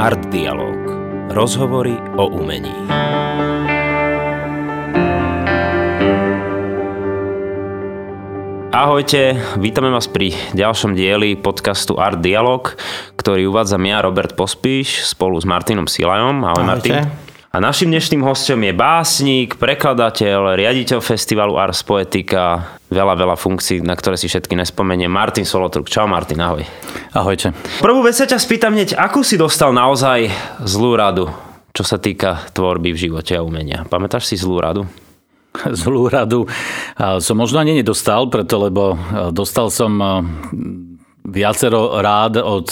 Art 0.00 0.32
Dialog. 0.32 0.80
Rozhovory 1.28 1.92
o 2.16 2.32
umení. 2.32 2.72
Ahojte, 8.72 9.36
vítame 9.60 9.92
vás 9.92 10.08
pri 10.08 10.32
ďalšom 10.56 10.96
dieli 10.96 11.36
podcastu 11.36 12.00
Art 12.00 12.24
Dialog, 12.24 12.80
ktorý 13.20 13.52
uvádzam 13.52 13.84
ja, 13.84 14.00
Robert 14.00 14.40
Pospíš, 14.40 15.04
spolu 15.04 15.36
s 15.36 15.44
Martinom 15.44 15.84
Silajom. 15.84 16.48
Ahoj 16.48 16.64
Martin. 16.64 17.04
A 17.50 17.58
našim 17.58 17.90
dnešným 17.90 18.22
hostom 18.22 18.62
je 18.62 18.70
básnik, 18.70 19.58
prekladateľ, 19.58 20.54
riaditeľ 20.54 21.02
festivalu 21.02 21.58
Ars 21.58 21.82
Poetica, 21.82 22.78
veľa, 22.86 23.18
veľa 23.18 23.34
funkcií, 23.34 23.82
na 23.82 23.98
ktoré 23.98 24.14
si 24.14 24.30
všetky 24.30 24.54
nespomeniem. 24.54 25.10
Martin 25.10 25.42
Solotruk. 25.42 25.90
Čau 25.90 26.06
Martin, 26.06 26.38
ahoj. 26.38 26.62
Ahojte. 27.10 27.50
Prvú 27.82 28.06
vec 28.06 28.14
sa 28.14 28.30
ťa 28.30 28.38
spýtam 28.38 28.78
hneď, 28.78 28.94
akú 28.94 29.26
si 29.26 29.34
dostal 29.34 29.74
naozaj 29.74 30.30
zlú 30.62 30.94
radu, 30.94 31.26
čo 31.74 31.82
sa 31.82 31.98
týka 31.98 32.38
tvorby 32.54 32.94
v 32.94 33.10
živote 33.10 33.34
a 33.34 33.42
umenia. 33.42 33.82
Pamätáš 33.90 34.30
si 34.30 34.38
zlú 34.38 34.62
radu? 34.62 34.86
Zlú 35.82 36.06
radu 36.06 36.46
som 37.18 37.34
možno 37.34 37.58
ani 37.58 37.82
nedostal, 37.82 38.30
preto 38.30 38.62
lebo 38.62 38.94
dostal 39.34 39.74
som 39.74 39.98
viacero 41.26 41.98
rád 41.98 42.38
od 42.38 42.70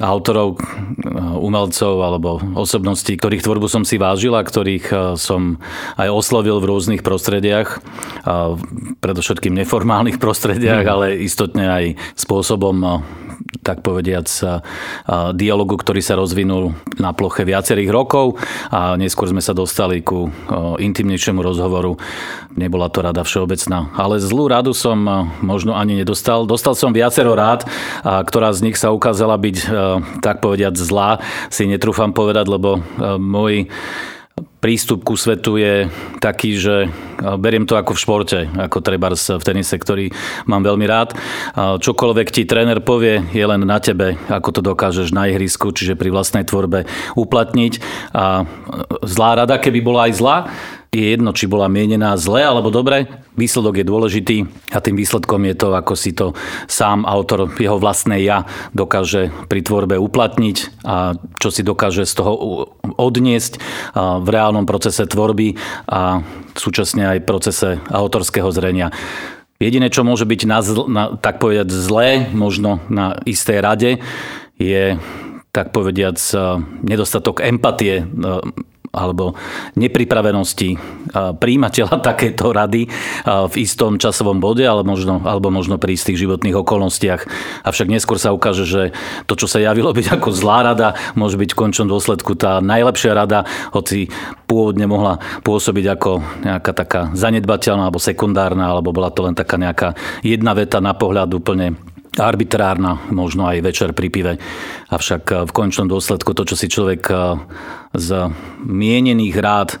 autorov, 0.00 0.58
uh, 0.58 1.36
umelcov 1.38 1.94
alebo 2.00 2.40
osobností, 2.56 3.16
ktorých 3.16 3.44
tvorbu 3.44 3.66
som 3.68 3.82
si 3.84 4.00
vážil 4.00 4.34
a 4.34 4.42
ktorých 4.42 4.86
uh, 4.90 4.98
som 5.14 5.60
aj 6.00 6.08
oslovil 6.10 6.58
v 6.58 6.68
rôznych 6.68 7.02
prostrediach, 7.04 7.80
predovšetkým 8.98 9.54
neformálnych 9.64 10.18
prostrediach, 10.24 10.84
mm. 10.84 10.90
ale 10.90 11.06
istotne 11.22 11.64
aj 11.68 11.84
spôsobom 12.16 12.76
uh, 12.82 12.92
tak 13.62 13.84
povediac 13.84 14.26
dialogu, 15.36 15.76
ktorý 15.76 16.00
sa 16.00 16.18
rozvinul 16.18 16.74
na 16.96 17.12
ploche 17.12 17.44
viacerých 17.44 17.90
rokov 17.92 18.40
a 18.72 18.96
neskôr 18.96 19.28
sme 19.28 19.44
sa 19.44 19.52
dostali 19.52 20.00
ku 20.00 20.32
intimnejšiemu 20.80 21.38
rozhovoru. 21.44 22.00
Nebola 22.58 22.90
to 22.90 23.04
rada 23.04 23.22
všeobecná, 23.22 23.92
ale 23.94 24.18
zlú 24.24 24.50
radu 24.50 24.72
som 24.72 24.98
možno 25.44 25.76
ani 25.76 26.00
nedostal. 26.00 26.48
Dostal 26.48 26.74
som 26.74 26.96
viacero 26.96 27.36
rád, 27.36 27.68
ktorá 28.02 28.50
z 28.56 28.66
nich 28.66 28.76
sa 28.80 28.90
ukázala 28.90 29.17
byť 29.18 29.56
tak 30.22 30.38
povediac 30.38 30.78
zlá, 30.78 31.18
si 31.50 31.66
netrúfam 31.66 32.14
povedať, 32.14 32.46
lebo 32.46 32.78
môj 33.18 33.66
prístup 34.62 35.02
ku 35.02 35.18
svetu 35.18 35.58
je 35.58 35.90
taký, 36.22 36.58
že 36.58 36.90
beriem 37.42 37.66
to 37.66 37.74
ako 37.74 37.94
v 37.94 38.02
športe, 38.02 38.38
ako 38.46 38.78
trebárs 38.82 39.34
v 39.34 39.42
tenise, 39.42 39.74
ktorý 39.74 40.14
mám 40.46 40.62
veľmi 40.62 40.86
rád. 40.86 41.14
Čokoľvek 41.58 42.28
ti 42.30 42.42
tréner 42.46 42.78
povie, 42.82 43.22
je 43.34 43.42
len 43.42 43.62
na 43.66 43.78
tebe, 43.82 44.14
ako 44.30 44.58
to 44.58 44.60
dokážeš 44.62 45.10
na 45.10 45.26
ihrisku, 45.30 45.74
čiže 45.74 45.98
pri 45.98 46.14
vlastnej 46.14 46.46
tvorbe 46.46 46.86
uplatniť. 47.18 47.72
A 48.14 48.46
zlá 49.06 49.42
rada, 49.42 49.58
keby 49.58 49.78
bola 49.82 50.06
aj 50.10 50.12
zlá, 50.18 50.36
je 50.88 51.04
jedno, 51.12 51.36
či 51.36 51.44
bola 51.44 51.68
mienená 51.68 52.16
zle 52.16 52.40
alebo 52.40 52.72
dobre, 52.72 53.08
výsledok 53.36 53.80
je 53.80 53.86
dôležitý 53.86 54.36
a 54.72 54.80
tým 54.80 54.96
výsledkom 54.96 55.44
je 55.52 55.54
to, 55.54 55.68
ako 55.76 55.92
si 55.92 56.16
to 56.16 56.32
sám 56.64 57.04
autor, 57.04 57.52
jeho 57.60 57.76
vlastné 57.76 58.24
ja 58.24 58.48
dokáže 58.72 59.28
pri 59.52 59.60
tvorbe 59.60 60.00
uplatniť 60.00 60.56
a 60.88 61.12
čo 61.36 61.48
si 61.52 61.60
dokáže 61.60 62.08
z 62.08 62.12
toho 62.16 62.32
odniesť 62.96 63.60
v 63.96 64.28
reálnom 64.28 64.64
procese 64.64 65.04
tvorby 65.04 65.60
a 65.92 66.24
súčasne 66.56 67.04
aj 67.16 67.28
procese 67.28 67.68
autorského 67.92 68.48
zrenia. 68.48 68.88
Jediné, 69.60 69.90
čo 69.90 70.06
môže 70.06 70.24
byť 70.24 70.40
na, 70.46 70.58
zl, 70.62 70.86
na 70.86 71.04
tak 71.18 71.42
povedať 71.42 71.68
zlé, 71.74 72.30
možno 72.30 72.78
na 72.88 73.18
istej 73.26 73.58
rade, 73.58 73.90
je 74.56 74.96
tak 75.50 75.74
povediac 75.74 76.16
nedostatok 76.86 77.42
empatie 77.42 78.06
alebo 78.92 79.36
nepripravenosti 79.76 80.78
príjimateľa 81.12 82.00
takéto 82.08 82.50
rady 82.52 82.88
v 83.24 83.54
istom 83.60 84.00
časovom 84.00 84.40
bode, 84.40 84.64
ale 84.64 84.84
možno, 84.84 85.20
alebo 85.24 85.52
možno 85.52 85.76
pri 85.76 85.96
istých 85.96 86.24
životných 86.26 86.56
okolnostiach. 86.56 87.22
Avšak 87.64 87.88
neskôr 87.88 88.16
sa 88.16 88.32
ukáže, 88.32 88.64
že 88.64 88.82
to, 89.28 89.36
čo 89.36 89.46
sa 89.50 89.60
javilo 89.60 89.92
byť 89.98 90.18
ako 90.18 90.28
zlá 90.32 90.64
rada, 90.64 90.96
môže 91.14 91.36
byť 91.36 91.50
v 91.52 91.58
končnom 91.58 91.88
dôsledku 91.88 92.34
tá 92.38 92.60
najlepšia 92.60 93.12
rada, 93.12 93.44
hoci 93.72 94.08
pôvodne 94.48 94.88
mohla 94.88 95.20
pôsobiť 95.44 95.86
ako 95.98 96.10
nejaká 96.44 96.72
taká 96.72 97.00
zanedbateľná 97.12 97.88
alebo 97.88 98.00
sekundárna, 98.00 98.72
alebo 98.72 98.92
bola 98.92 99.12
to 99.12 99.24
len 99.24 99.36
taká 99.36 99.60
nejaká 99.60 99.92
jedna 100.24 100.56
veta 100.56 100.80
na 100.80 100.96
pohľad 100.96 101.28
úplne 101.36 101.76
arbitrárna, 102.16 103.10
možno 103.12 103.44
aj 103.50 103.58
večer 103.60 103.90
pri 103.92 104.08
pive. 104.08 104.32
Avšak 104.88 105.44
v 105.44 105.50
končnom 105.52 105.90
dôsledku 105.90 106.32
to, 106.32 106.48
čo 106.48 106.56
si 106.56 106.66
človek 106.72 107.02
eh, 107.12 107.18
z 107.92 108.08
mienených 108.64 109.36
rád 109.36 109.76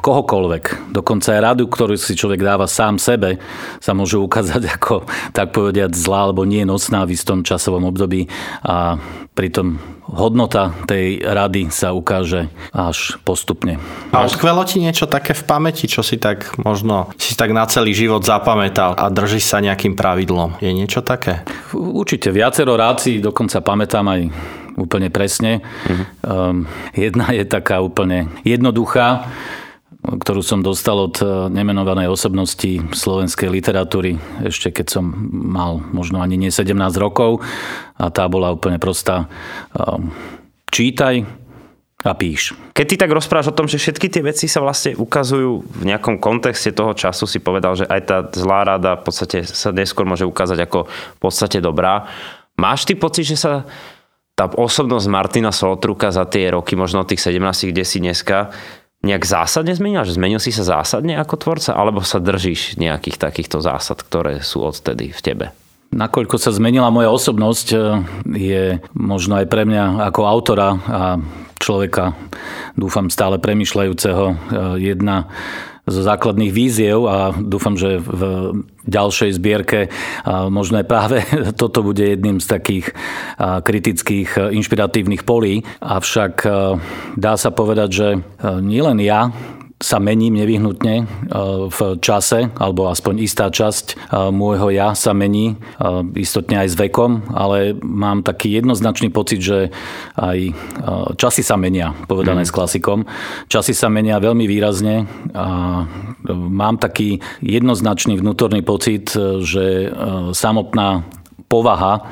kohokoľvek, 0.00 0.94
dokonca 0.96 1.36
aj 1.36 1.40
radu, 1.44 1.68
ktorú 1.68 1.94
si 2.00 2.16
človek 2.16 2.40
dáva 2.40 2.64
sám 2.64 2.96
sebe, 2.96 3.36
sa 3.78 3.92
môže 3.92 4.16
ukázať 4.16 4.62
ako, 4.80 5.04
tak 5.36 5.52
povediať, 5.52 5.92
zlá 5.92 6.30
alebo 6.30 6.48
nie 6.48 6.64
nocná 6.64 7.04
v 7.04 7.14
istom 7.14 7.44
časovom 7.44 7.84
období 7.84 8.26
a 8.64 8.96
pritom 9.32 9.80
hodnota 10.12 10.76
tej 10.84 11.24
rady 11.24 11.72
sa 11.72 11.96
ukáže 11.96 12.52
až 12.72 13.16
postupne. 13.24 13.80
A 14.12 14.28
utkvelo 14.28 14.60
ti 14.68 14.76
niečo 14.76 15.08
také 15.08 15.32
v 15.32 15.44
pamäti, 15.48 15.88
čo 15.88 16.04
si 16.04 16.20
tak 16.20 16.52
možno 16.60 17.08
si 17.16 17.32
tak 17.32 17.56
na 17.56 17.64
celý 17.64 17.96
život 17.96 18.20
zapamätal 18.20 18.92
a 18.92 19.08
drží 19.08 19.40
sa 19.40 19.64
nejakým 19.64 19.96
pravidlom? 19.96 20.60
Je 20.60 20.72
niečo 20.76 21.00
také? 21.00 21.44
Určite. 21.72 22.28
Viacero 22.28 22.76
rád 22.76 23.00
si 23.00 23.24
dokonca 23.24 23.64
pamätám 23.64 24.04
aj 24.12 24.20
úplne 24.76 25.12
presne. 25.12 25.60
Um, 26.22 26.68
jedna 26.96 27.32
je 27.32 27.44
taká 27.44 27.80
úplne 27.80 28.28
jednoduchá 28.42 29.28
ktorú 30.02 30.42
som 30.42 30.66
dostal 30.66 30.98
od 30.98 31.14
e, 31.22 31.26
nemenovanej 31.54 32.10
osobnosti 32.10 32.82
slovenskej 32.90 33.46
literatúry, 33.46 34.18
ešte 34.42 34.74
keď 34.74 34.98
som 34.98 35.06
mal 35.30 35.78
možno 35.94 36.18
ani 36.18 36.34
nie 36.34 36.50
17 36.50 36.74
rokov. 36.98 37.38
A 38.02 38.10
tá 38.10 38.26
bola 38.26 38.50
úplne 38.50 38.82
prostá. 38.82 39.30
E, 39.70 40.02
čítaj 40.74 41.22
a 42.02 42.18
píš. 42.18 42.50
Keď 42.74 42.86
ty 42.90 42.96
tak 42.98 43.14
rozprávaš 43.14 43.54
o 43.54 43.58
tom, 43.62 43.70
že 43.70 43.78
všetky 43.78 44.10
tie 44.10 44.26
veci 44.26 44.50
sa 44.50 44.58
vlastne 44.58 44.98
ukazujú 44.98 45.62
v 45.62 45.82
nejakom 45.86 46.18
kontexte 46.18 46.74
toho 46.74 46.98
času, 46.98 47.30
si 47.30 47.38
povedal, 47.38 47.78
že 47.78 47.86
aj 47.86 48.00
tá 48.02 48.26
zlá 48.34 48.66
rada 48.66 48.98
v 48.98 49.06
podstate 49.06 49.46
sa 49.46 49.70
neskôr 49.70 50.02
môže 50.02 50.26
ukázať 50.26 50.66
ako 50.66 50.90
v 50.90 51.18
podstate 51.22 51.62
dobrá. 51.62 52.10
Máš 52.58 52.90
ty 52.90 52.98
pocit, 52.98 53.22
že 53.22 53.38
sa 53.38 53.70
tá 54.42 54.50
osobnosť 54.50 55.06
Martina 55.06 55.54
Solotruka 55.54 56.10
za 56.10 56.26
tie 56.26 56.50
roky, 56.50 56.74
možno 56.74 57.06
tých 57.06 57.22
17, 57.22 57.70
kde 57.70 57.86
si 57.86 58.02
dneska, 58.02 58.50
nejak 59.06 59.22
zásadne 59.22 59.70
zmenila? 59.70 60.02
Že 60.02 60.18
zmenil 60.18 60.42
si 60.42 60.50
sa 60.50 60.66
zásadne 60.66 61.14
ako 61.14 61.38
tvorca? 61.38 61.78
Alebo 61.78 62.02
sa 62.02 62.18
držíš 62.18 62.74
nejakých 62.74 63.22
takýchto 63.22 63.62
zásad, 63.62 64.02
ktoré 64.02 64.42
sú 64.42 64.66
odtedy 64.66 65.14
v 65.14 65.20
tebe? 65.22 65.46
Nakoľko 65.94 66.40
sa 66.42 66.50
zmenila 66.50 66.90
moja 66.90 67.12
osobnosť, 67.14 67.66
e, 67.70 67.76
je 68.34 68.62
možno 68.96 69.38
aj 69.38 69.46
pre 69.46 69.62
mňa 69.68 70.08
ako 70.10 70.20
autora 70.24 70.68
a 70.88 71.02
človeka, 71.62 72.16
dúfam, 72.74 73.12
stále 73.12 73.38
premyšľajúceho, 73.38 74.24
e, 74.26 74.34
jedna 74.82 75.30
zo 75.82 76.00
základných 76.06 76.54
víziev 76.54 77.10
a 77.10 77.34
dúfam, 77.34 77.74
že 77.74 77.98
v 77.98 78.22
ďalšej 78.86 79.30
zbierke 79.34 79.90
možno 80.26 80.78
aj 80.78 80.86
práve 80.86 81.16
toto 81.60 81.82
bude 81.82 82.06
jedným 82.06 82.38
z 82.38 82.46
takých 82.46 82.86
kritických, 83.38 84.54
inšpiratívnych 84.54 85.26
polí. 85.26 85.66
Avšak 85.82 86.46
dá 87.18 87.34
sa 87.34 87.50
povedať, 87.50 87.88
že 87.90 88.08
nielen 88.62 89.02
ja 89.02 89.34
sa 89.82 89.98
mením 89.98 90.38
nevyhnutne 90.38 90.94
e, 91.02 91.04
v 91.68 91.78
čase, 91.98 92.54
alebo 92.56 92.86
aspoň 92.86 93.26
istá 93.26 93.50
časť 93.50 93.86
e, 93.92 93.94
môjho 94.30 94.70
ja 94.70 94.94
sa 94.94 95.10
mení, 95.10 95.58
e, 95.58 96.22
istotne 96.22 96.62
aj 96.62 96.68
s 96.72 96.76
vekom, 96.78 97.26
ale 97.34 97.74
mám 97.82 98.22
taký 98.22 98.54
jednoznačný 98.62 99.10
pocit, 99.10 99.42
že 99.42 99.74
aj 100.14 100.54
časy 101.18 101.42
sa 101.42 101.58
menia, 101.58 101.92
povedané 102.06 102.46
mm. 102.46 102.48
s 102.48 102.54
klasikom. 102.54 103.04
Časy 103.50 103.74
sa 103.74 103.90
menia 103.90 104.22
veľmi 104.22 104.46
výrazne 104.46 105.04
a 105.34 105.46
mám 106.30 106.78
taký 106.78 107.18
jednoznačný 107.42 108.14
vnútorný 108.22 108.62
pocit, 108.62 109.10
že 109.42 109.90
samotná 110.30 111.02
povaha 111.50 112.06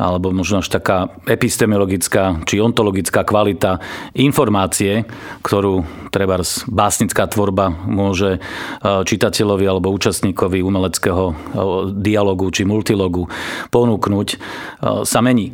alebo 0.00 0.32
možno 0.32 0.64
až 0.64 0.72
taká 0.72 1.12
epistemologická 1.28 2.40
či 2.48 2.56
ontologická 2.56 3.20
kvalita 3.28 3.76
informácie, 4.16 5.04
ktorú 5.44 5.84
treba 6.08 6.40
básnická 6.72 7.28
tvorba 7.28 7.68
môže 7.68 8.36
e, 8.36 8.40
čitateľovi 8.80 9.64
alebo 9.68 9.92
účastníkovi 9.92 10.64
umeleckého 10.64 11.24
e, 11.28 11.34
dialogu 12.00 12.48
či 12.48 12.64
multilogu 12.64 13.28
ponúknuť, 13.68 14.28
e, 14.32 14.36
sa 15.04 15.20
mení. 15.20 15.52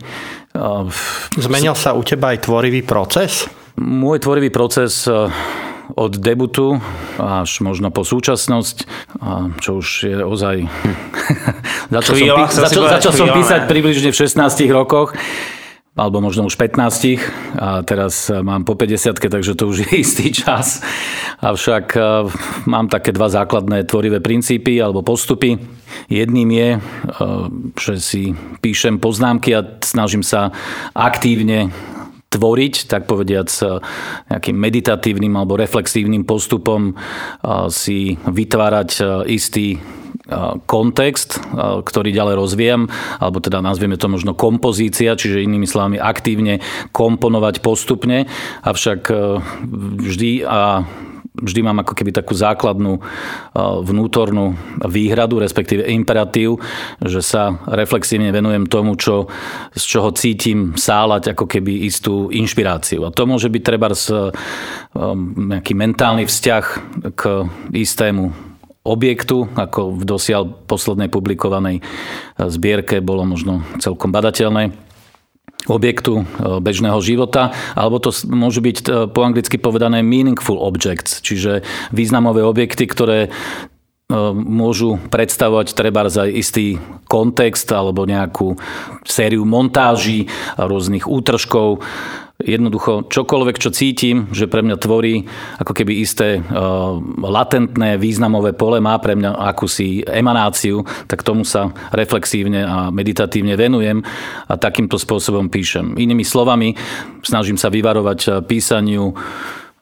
Zmenil 1.36 1.76
sa 1.76 1.92
u 1.92 2.00
teba 2.00 2.32
aj 2.32 2.48
tvorivý 2.48 2.80
proces? 2.80 3.44
Môj 3.76 4.24
tvorivý 4.24 4.48
proces 4.48 5.04
od 5.94 6.18
debutu 6.18 6.82
až 7.20 7.62
možno 7.62 7.94
po 7.94 8.02
súčasnosť, 8.02 8.76
čo 9.62 9.70
už 9.78 9.88
je 10.02 10.18
ozaj... 10.24 10.56
začal, 11.94 12.14
som, 12.16 12.26
pí- 12.26 12.50
začal, 12.50 12.82
začal 12.98 13.12
som 13.14 13.28
písať 13.30 13.60
približne 13.70 14.10
v 14.10 14.16
16 14.16 14.66
rokoch. 14.74 15.14
alebo 15.96 16.20
možno 16.20 16.44
už 16.44 16.60
15 16.60 17.56
a 17.56 17.80
teraz 17.80 18.28
mám 18.28 18.68
po 18.68 18.76
50 18.76 19.16
takže 19.16 19.56
to 19.56 19.72
už 19.72 19.88
je 19.88 19.90
istý 20.04 20.28
čas. 20.28 20.84
Avšak 21.40 21.86
e, 21.96 22.00
mám 22.68 22.92
také 22.92 23.16
dva 23.16 23.32
základné 23.32 23.88
tvorivé 23.88 24.20
princípy 24.20 24.76
alebo 24.76 25.00
postupy. 25.00 25.56
Jedným 26.12 26.52
je, 26.52 26.68
e, 26.76 26.80
že 27.80 27.94
si 27.96 28.22
píšem 28.60 29.00
poznámky 29.00 29.56
a 29.56 29.64
snažím 29.80 30.20
sa 30.20 30.52
aktívne 30.92 31.72
tvoriť, 32.30 32.90
tak 32.90 33.06
povediac 33.06 33.48
e, 33.62 33.66
nejakým 34.32 34.56
meditatívnym 34.56 35.34
alebo 35.36 35.58
reflexívnym 35.58 36.26
postupom 36.26 36.98
si 37.70 38.18
vytvárať 38.26 38.90
istý 39.30 39.78
kontext, 40.66 41.38
ktorý 41.86 42.10
ďalej 42.10 42.34
rozvíjam, 42.34 42.82
alebo 43.22 43.38
teda 43.38 43.62
nazvieme 43.62 43.94
to 43.94 44.10
možno 44.10 44.34
kompozícia, 44.34 45.14
čiže 45.14 45.44
inými 45.44 45.70
slovami 45.70 46.02
aktívne 46.02 46.58
komponovať 46.90 47.62
postupne, 47.62 48.26
avšak 48.66 49.06
vždy 50.02 50.42
a 50.42 50.82
vždy 51.40 51.60
mám 51.60 51.84
ako 51.84 51.92
keby 51.92 52.10
takú 52.12 52.32
základnú 52.32 53.00
vnútornú 53.56 54.56
výhradu, 54.84 55.40
respektíve 55.40 55.86
imperatív, 55.92 56.60
že 57.00 57.20
sa 57.20 57.60
reflexívne 57.68 58.32
venujem 58.32 58.66
tomu, 58.66 58.96
čo, 58.96 59.28
z 59.76 59.82
čoho 59.84 60.10
cítim 60.12 60.74
sálať 60.76 61.36
ako 61.36 61.44
keby 61.48 61.86
istú 61.86 62.28
inšpiráciu. 62.32 63.04
A 63.06 63.14
to 63.14 63.28
môže 63.28 63.52
byť 63.52 63.62
treba 63.62 63.88
nejaký 65.36 65.72
mentálny 65.72 66.24
vzťah 66.26 66.64
k 67.14 67.22
istému 67.72 68.56
objektu, 68.86 69.50
ako 69.58 69.98
v 69.98 70.02
dosiaľ 70.06 70.46
poslednej 70.70 71.10
publikovanej 71.10 71.82
e, 71.82 71.82
zbierke 72.46 73.02
bolo 73.02 73.26
možno 73.26 73.66
celkom 73.82 74.14
badateľné 74.14 74.85
objektu 75.66 76.22
e, 76.22 76.24
bežného 76.62 76.98
života, 77.02 77.54
alebo 77.74 77.98
to 77.98 78.14
môžu 78.30 78.62
byť 78.62 78.76
e, 78.82 78.84
po 79.10 79.20
anglicky 79.26 79.58
povedané 79.58 80.00
meaningful 80.00 80.58
objects, 80.58 81.20
čiže 81.20 81.66
významové 81.90 82.42
objekty, 82.46 82.86
ktoré 82.86 83.30
môžu 84.38 85.02
predstavovať 85.10 85.74
treba 85.74 86.06
aj 86.06 86.30
istý 86.30 86.78
kontext 87.10 87.66
alebo 87.74 88.06
nejakú 88.06 88.54
sériu 89.02 89.42
montáží, 89.42 90.30
rôznych 90.54 91.10
útržkov, 91.10 91.82
Jednoducho 92.36 93.08
čokoľvek, 93.08 93.56
čo 93.56 93.72
cítim, 93.72 94.28
že 94.28 94.44
pre 94.44 94.60
mňa 94.60 94.76
tvorí 94.76 95.24
ako 95.56 95.72
keby 95.72 96.04
isté 96.04 96.36
uh, 96.36 97.00
latentné 97.24 97.96
významové 97.96 98.52
pole, 98.52 98.76
má 98.76 98.92
pre 99.00 99.16
mňa 99.16 99.40
akúsi 99.40 100.04
emanáciu, 100.04 100.84
tak 101.08 101.24
tomu 101.24 101.48
sa 101.48 101.72
reflexívne 101.96 102.60
a 102.60 102.92
meditatívne 102.92 103.56
venujem 103.56 104.04
a 104.52 104.54
takýmto 104.60 105.00
spôsobom 105.00 105.48
píšem. 105.48 105.96
Inými 105.96 106.28
slovami, 106.28 106.76
snažím 107.24 107.56
sa 107.56 107.72
vyvarovať 107.72 108.44
písaniu 108.44 109.16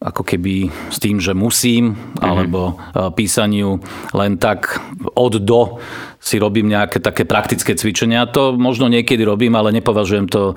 ako 0.05 0.21
keby 0.21 0.69
s 0.93 1.01
tým, 1.01 1.17
že 1.17 1.33
musím, 1.33 1.97
mm-hmm. 1.97 2.23
alebo 2.23 2.77
písaniu 3.17 3.81
len 4.12 4.37
tak 4.37 4.79
od 5.17 5.41
do 5.41 5.81
si 6.25 6.41
robím 6.41 6.73
nejaké 6.73 7.05
také 7.05 7.29
praktické 7.29 7.76
cvičenia. 7.76 8.25
To 8.32 8.56
možno 8.56 8.88
niekedy 8.88 9.21
robím, 9.29 9.53
ale 9.61 9.76
nepovažujem 9.76 10.25
to 10.32 10.56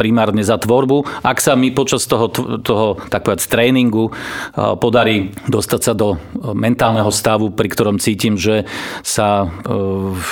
primárne 0.00 0.40
za 0.40 0.56
tvorbu. 0.56 1.04
Ak 1.20 1.44
sa 1.44 1.52
mi 1.52 1.68
počas 1.68 2.08
toho, 2.08 2.32
toho 2.64 2.96
tak 3.12 3.28
povedať, 3.28 3.44
tréningu 3.44 4.08
podarí 4.56 5.36
dostať 5.52 5.80
sa 5.84 5.92
do 5.92 6.16
mentálneho 6.40 7.12
stavu, 7.12 7.52
pri 7.52 7.68
ktorom 7.68 8.00
cítim, 8.00 8.40
že 8.40 8.64
sa 9.04 9.44
v 9.68 10.22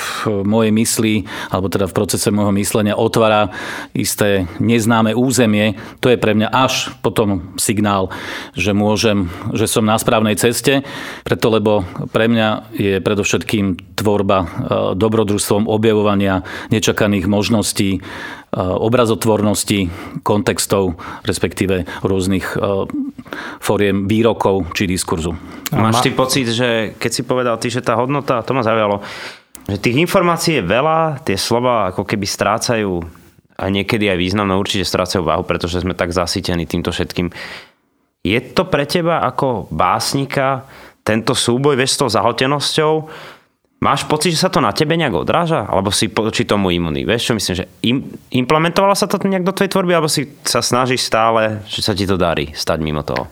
mojej 0.49 0.73
mysli, 0.73 1.15
alebo 1.53 1.69
teda 1.69 1.85
v 1.85 1.97
procese 1.97 2.33
môjho 2.33 2.57
myslenia 2.57 2.97
otvára 2.97 3.53
isté 3.93 4.49
neznáme 4.63 5.13
územie, 5.13 5.77
to 6.01 6.09
je 6.09 6.17
pre 6.17 6.33
mňa 6.33 6.49
až 6.49 6.97
potom 7.05 7.53
signál, 7.61 8.09
že 8.57 8.73
môžem, 8.73 9.29
že 9.53 9.69
som 9.69 9.85
na 9.85 10.01
správnej 10.01 10.41
ceste, 10.41 10.87
preto 11.21 11.53
lebo 11.53 11.85
pre 12.15 12.33
mňa 12.33 12.73
je 12.73 12.95
predovšetkým 13.05 13.99
tvorba 13.99 14.54
dobrodružstvom 14.95 15.67
objavovania 15.67 16.47
nečakaných 16.71 17.27
možností, 17.27 17.99
e, 17.99 18.01
obrazotvornosti, 18.59 19.91
kontextov, 20.23 20.99
respektíve 21.27 21.89
rôznych 22.03 22.47
e, 22.55 22.89
foriem 23.59 24.07
výrokov 24.07 24.71
či 24.73 24.89
diskurzu. 24.89 25.35
A 25.75 25.91
máš 25.91 26.05
ty 26.05 26.11
pocit, 26.15 26.47
že 26.51 26.95
keď 26.97 27.11
si 27.11 27.23
povedal 27.27 27.57
ty, 27.59 27.73
že 27.73 27.83
tá 27.83 27.99
hodnota, 27.99 28.45
to 28.47 28.55
ma 28.55 28.63
zaujalo, 28.63 29.03
že 29.65 29.81
tých 29.81 29.97
informácií 29.97 30.61
je 30.61 30.65
veľa, 30.65 31.25
tie 31.25 31.41
slova 31.41 31.91
ako 31.91 32.05
keby 32.05 32.29
strácajú 32.29 33.01
a 33.55 33.65
niekedy 33.71 34.11
aj 34.11 34.19
významno 34.19 34.61
určite 34.61 34.85
strácajú 34.85 35.25
váhu, 35.25 35.47
pretože 35.47 35.81
sme 35.81 35.97
tak 35.97 36.13
zasítení 36.13 36.69
týmto 36.69 36.93
všetkým. 36.93 37.33
Je 38.25 38.39
to 38.53 38.69
pre 38.69 38.85
teba 38.85 39.25
ako 39.25 39.69
básnika 39.73 40.67
tento 41.05 41.37
súboj, 41.37 41.77
vieš, 41.77 41.97
s 41.97 42.01
tou 42.01 42.09
zahltenosťou, 42.09 42.93
Máš 43.85 44.09
pocit, 44.09 44.33
že 44.33 44.41
sa 44.41 44.49
to 44.49 44.65
na 44.65 44.73
tebe 44.73 44.97
nejak 44.97 45.13
odráža? 45.13 45.69
Alebo 45.69 45.93
si 45.93 46.09
či 46.09 46.49
tomu 46.49 46.73
imunný? 46.73 47.05
Vieš 47.05 47.29
čo 47.29 47.33
myslím, 47.37 47.53
že 47.53 47.65
im, 47.85 48.17
implementovalo 48.33 48.97
sa 48.97 49.05
to 49.05 49.21
nejak 49.21 49.45
do 49.45 49.53
tvojej 49.53 49.69
tvorby? 49.77 49.93
Alebo 49.93 50.09
si 50.09 50.25
sa 50.41 50.65
snažíš 50.65 51.05
stále, 51.05 51.61
že 51.69 51.85
sa 51.85 51.93
ti 51.93 52.09
to 52.09 52.17
darí 52.17 52.57
stať 52.57 52.81
mimo 52.81 53.05
toho? 53.05 53.29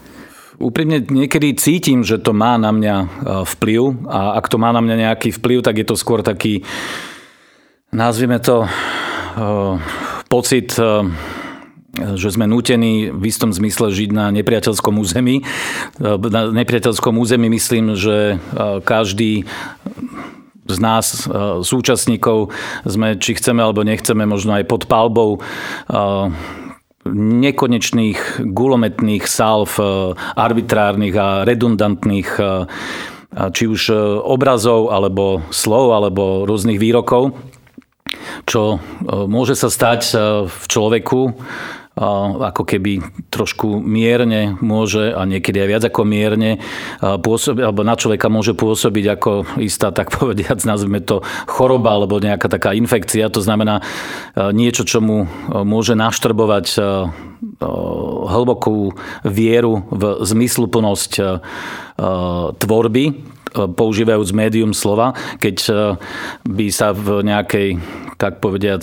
Úprimne 0.61 1.01
niekedy 1.09 1.57
cítim, 1.57 2.05
že 2.05 2.21
to 2.21 2.37
má 2.37 2.61
na 2.61 2.69
mňa 2.69 2.97
e, 3.01 3.07
vplyv 3.49 4.05
a 4.13 4.37
ak 4.37 4.53
to 4.53 4.61
má 4.61 4.77
na 4.77 4.85
mňa 4.85 5.09
nejaký 5.09 5.33
vplyv, 5.41 5.65
tak 5.65 5.81
je 5.81 5.87
to 5.89 5.97
skôr 5.97 6.21
taký, 6.21 6.61
nazvime 7.89 8.37
to, 8.37 8.69
uh, 8.69 9.81
pocit 10.29 10.77
uh, 10.77 11.01
že 11.93 12.29
sme 12.33 12.49
nútení 12.49 13.13
v 13.13 13.25
istom 13.29 13.53
zmysle 13.53 13.93
žiť 13.93 14.11
na 14.17 14.33
nepriateľskom 14.33 14.97
území. 14.97 15.45
Na 16.01 16.49
nepriateľskom 16.49 17.21
území 17.21 17.53
myslím, 17.53 17.93
že 18.01 18.41
každý 18.81 19.45
z 20.67 20.79
nás, 20.79 21.27
e, 21.27 21.63
súčasníkov, 21.63 22.55
sme, 22.87 23.19
či 23.19 23.35
chceme 23.35 23.63
alebo 23.63 23.83
nechceme, 23.83 24.23
možno 24.27 24.55
aj 24.55 24.65
pod 24.71 24.87
palbou 24.87 25.39
e, 25.39 25.41
nekonečných 27.11 28.47
gulometných 28.47 29.25
salv, 29.27 29.75
e, 29.79 30.15
arbitrárnych 30.39 31.15
a 31.19 31.29
redundantných 31.43 32.31
či 33.33 33.65
už 33.65 33.97
obrazov, 34.29 34.93
alebo 34.93 35.41
slov, 35.49 35.97
alebo 35.97 36.45
rôznych 36.45 36.77
výrokov, 36.77 37.33
čo 38.45 38.77
môže 39.09 39.57
sa 39.57 39.73
stať 39.73 40.21
v 40.53 40.65
človeku, 40.69 41.33
ako 41.97 42.65
keby 42.65 43.05
trošku 43.29 43.77
mierne 43.85 44.57
môže, 44.65 45.13
a 45.13 45.29
niekedy 45.29 45.61
aj 45.61 45.69
viac 45.69 45.85
ako 45.93 46.09
mierne, 46.09 46.59
pôsobiť, 47.01 47.63
alebo 47.69 47.85
na 47.85 47.95
človeka 47.97 48.33
môže 48.33 48.57
pôsobiť 48.57 49.05
ako 49.13 49.33
istá, 49.61 49.93
tak 49.93 50.09
povediac, 50.17 50.57
nazvime 50.65 51.05
to 51.05 51.21
choroba 51.45 51.93
alebo 51.93 52.17
nejaká 52.17 52.49
taká 52.49 52.73
infekcia. 52.73 53.29
To 53.33 53.45
znamená 53.45 53.85
niečo, 54.37 54.89
čo 54.89 55.05
mu 55.05 55.29
môže 55.65 55.93
naštrbovať 55.93 56.81
hlbokú 58.33 58.95
vieru 59.27 59.85
v 59.91 60.03
zmysluplnosť 60.23 61.13
tvorby, 62.57 63.05
používajúc 63.53 64.33
médium 64.33 64.73
slova, 64.73 65.13
keď 65.39 65.57
by 66.49 66.67
sa 66.73 66.97
v 66.97 67.23
nejakej, 67.23 67.69
tak 68.17 68.41
povediac, 68.41 68.83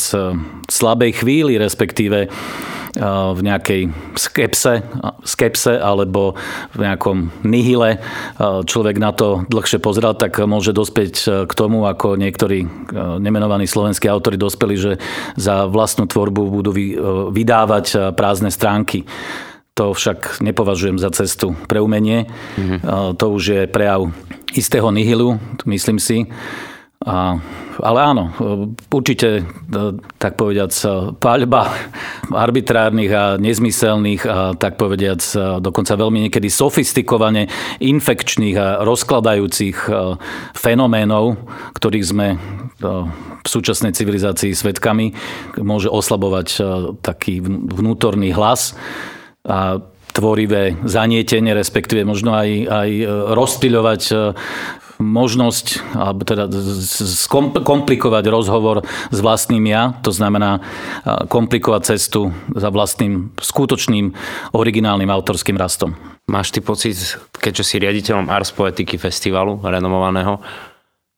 slabej 0.69 1.11
chvíli, 1.25 1.57
respektíve 1.57 2.29
v 3.29 3.41
nejakej 3.45 3.93
skepse, 4.17 4.81
skepse 5.21 5.77
alebo 5.77 6.33
v 6.73 6.89
nejakom 6.89 7.29
nihile 7.45 8.01
človek 8.65 8.97
na 8.97 9.13
to 9.13 9.45
dlhšie 9.45 9.77
pozrel, 9.77 10.17
tak 10.17 10.41
môže 10.41 10.73
dospieť 10.73 11.45
k 11.45 11.53
tomu, 11.53 11.85
ako 11.85 12.17
niektorí 12.17 12.65
nemenovaní 13.21 13.69
slovenskí 13.69 14.09
autory 14.09 14.41
dospeli, 14.41 14.75
že 14.75 14.91
za 15.37 15.69
vlastnú 15.69 16.09
tvorbu 16.09 16.49
budú 16.49 16.73
vydávať 17.29 18.17
prázdne 18.17 18.49
stránky. 18.49 19.05
To 19.79 19.95
však 19.95 20.43
nepovažujem 20.43 20.99
za 20.99 21.07
cestu 21.15 21.55
pre 21.71 21.79
umenie. 21.79 22.27
Mm-hmm. 22.59 23.15
To 23.15 23.25
už 23.31 23.43
je 23.47 23.61
prejav 23.63 24.11
istého 24.51 24.91
nihilu, 24.91 25.39
myslím 25.63 26.03
si. 26.03 26.27
A, 26.99 27.39
ale 27.79 27.99
áno, 28.03 28.35
určite, 28.91 29.47
tak 30.19 30.35
povediac, 30.35 30.75
paľba 31.23 31.71
arbitrárnych 32.27 33.11
a 33.15 33.23
nezmyselných 33.39 34.27
a 34.27 34.51
tak 34.59 34.75
povediac, 34.75 35.23
dokonca 35.63 35.95
veľmi 35.95 36.27
niekedy 36.27 36.51
sofistikovane 36.51 37.47
infekčných 37.79 38.55
a 38.59 38.83
rozkladajúcich 38.83 39.87
fenoménov, 40.59 41.39
ktorých 41.79 42.03
sme 42.03 42.35
v 42.83 43.47
súčasnej 43.47 43.95
civilizácii 43.95 44.51
svetkami, 44.51 45.15
môže 45.63 45.87
oslabovať 45.87 46.47
taký 46.99 47.39
vnútorný 47.47 48.35
hlas 48.35 48.75
a 49.49 49.81
tvorivé 50.13 50.77
zanietenie, 50.85 51.53
respektíve 51.53 52.05
možno 52.05 52.33
aj, 52.33 52.49
aj 52.69 52.89
rozptýľovať 53.33 54.01
možnosť, 54.99 55.95
alebo 55.95 56.27
teda 56.27 56.51
komplikovať 57.63 58.23
rozhovor 58.27 58.83
s 58.83 59.17
vlastným 59.23 59.63
ja, 59.63 59.95
to 60.03 60.11
znamená 60.11 60.59
komplikovať 61.31 61.95
cestu 61.95 62.35
za 62.51 62.67
vlastným 62.67 63.31
skutočným 63.39 64.11
originálnym 64.51 65.07
autorským 65.07 65.55
rastom. 65.55 65.95
Máš 66.27 66.51
ty 66.51 66.59
pocit, 66.59 66.99
keďže 67.31 67.63
si 67.63 67.75
riaditeľom 67.79 68.27
Ars 68.27 68.51
Poetiky 68.51 68.99
festivalu 68.99 69.63
renomovaného, 69.63 70.43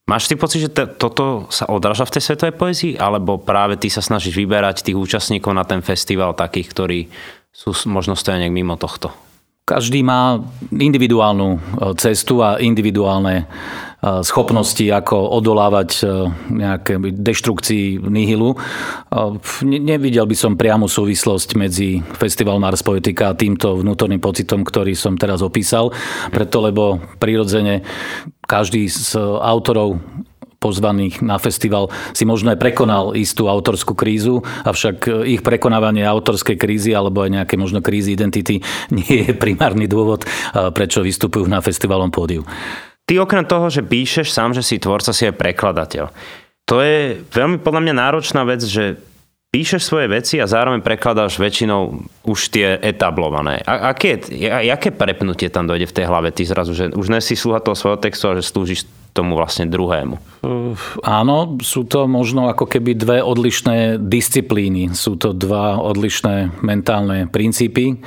Máš 0.09 0.27
ty 0.27 0.35
pocit, 0.35 0.67
že 0.67 0.73
t- 0.73 0.91
toto 0.97 1.47
sa 1.47 1.71
odráža 1.71 2.03
v 2.03 2.19
tej 2.19 2.23
svetovej 2.25 2.55
poezii, 2.57 2.93
alebo 2.99 3.39
práve 3.39 3.79
ty 3.79 3.87
sa 3.87 4.03
snažíš 4.03 4.35
vyberať 4.35 4.83
tých 4.83 4.97
účastníkov 4.97 5.55
na 5.55 5.63
ten 5.63 5.79
festival 5.79 6.35
takých, 6.35 6.67
ktorí 6.73 6.99
sú 7.51 7.75
možno 7.91 8.15
stoja 8.15 8.39
nejak 8.39 8.55
mimo 8.55 8.79
tohto? 8.79 9.11
Každý 9.61 10.03
má 10.03 10.41
individuálnu 10.73 11.55
e, 11.55 11.59
cestu 11.95 12.43
a 12.43 12.59
individuálne 12.59 13.35
e, 13.39 13.45
schopnosti, 14.25 14.83
ako 14.83 15.15
odolávať 15.37 15.89
e, 15.95 16.03
nejaké 16.49 16.99
deštrukcii 16.99 18.03
nihilu. 18.03 18.57
Nevidel 19.63 20.25
by 20.27 20.35
som 20.35 20.59
priamu 20.59 20.91
súvislosť 20.91 21.55
medzi 21.55 22.03
Festival 22.19 22.59
Mars 22.59 22.83
Poetika 22.83 23.31
a 23.31 23.37
týmto 23.37 23.79
vnútorným 23.79 24.19
pocitom, 24.19 24.65
ktorý 24.65 24.97
som 24.97 25.15
teraz 25.15 25.39
opísal, 25.39 25.93
preto 26.33 26.59
lebo 26.59 26.99
prirodzene 27.21 27.85
každý 28.49 28.91
z 28.91 29.15
autorov 29.39 30.03
pozvaných 30.61 31.25
na 31.25 31.41
festival 31.41 31.89
si 32.13 32.21
možno 32.21 32.53
aj 32.53 32.61
prekonal 32.61 33.17
istú 33.17 33.49
autorskú 33.49 33.97
krízu, 33.97 34.45
avšak 34.61 35.25
ich 35.25 35.41
prekonávanie 35.41 36.05
autorskej 36.05 36.61
krízy 36.61 36.93
alebo 36.93 37.25
aj 37.25 37.41
nejaké 37.41 37.57
možno 37.57 37.81
krízy 37.81 38.13
identity 38.13 38.61
nie 38.97 39.25
je 39.25 39.33
primárny 39.33 39.89
dôvod, 39.89 40.23
prečo 40.77 41.01
vystupujú 41.01 41.49
na 41.49 41.59
festivalom 41.65 42.13
pódiu. 42.13 42.45
Ty 43.09 43.25
okrem 43.25 43.43
toho, 43.43 43.67
že 43.73 43.81
píšeš 43.81 44.29
sám, 44.29 44.53
že 44.53 44.61
si 44.61 44.77
tvorca, 44.77 45.09
si 45.09 45.25
aj 45.25 45.35
prekladateľ. 45.35 46.13
To 46.69 46.79
je 46.79 47.19
veľmi 47.33 47.59
podľa 47.59 47.81
mňa 47.83 47.93
náročná 47.97 48.45
vec, 48.45 48.63
že 48.63 49.01
píšeš 49.51 49.83
svoje 49.83 50.07
veci 50.07 50.39
a 50.39 50.47
zároveň 50.47 50.79
prekladáš 50.79 51.35
väčšinou 51.35 52.07
už 52.23 52.39
tie 52.55 52.79
etablované. 52.79 53.59
A, 53.67 53.91
aké, 53.91 54.15
aké 54.47 54.95
prepnutie 54.95 55.51
tam 55.51 55.67
dojde 55.67 55.91
v 55.91 55.95
tej 55.99 56.05
hlave 56.07 56.31
ty 56.31 56.47
zrazu, 56.47 56.71
že 56.71 56.95
už 56.95 57.11
nesi 57.11 57.35
sluha 57.35 57.59
toho 57.59 57.75
svojho 57.75 57.99
textu, 57.99 58.31
ale 58.31 58.39
že 58.39 58.47
slúžiš 58.47 58.87
tomu 59.11 59.35
vlastne 59.35 59.67
druhému? 59.67 60.15
Uh, 60.41 60.75
áno, 61.03 61.59
sú 61.59 61.83
to 61.83 62.07
možno 62.07 62.47
ako 62.47 62.65
keby 62.67 62.95
dve 62.95 63.19
odlišné 63.19 63.99
disciplíny. 63.99 64.95
Sú 64.95 65.19
to 65.19 65.35
dva 65.35 65.79
odlišné 65.79 66.63
mentálne 66.63 67.27
princípy. 67.27 67.99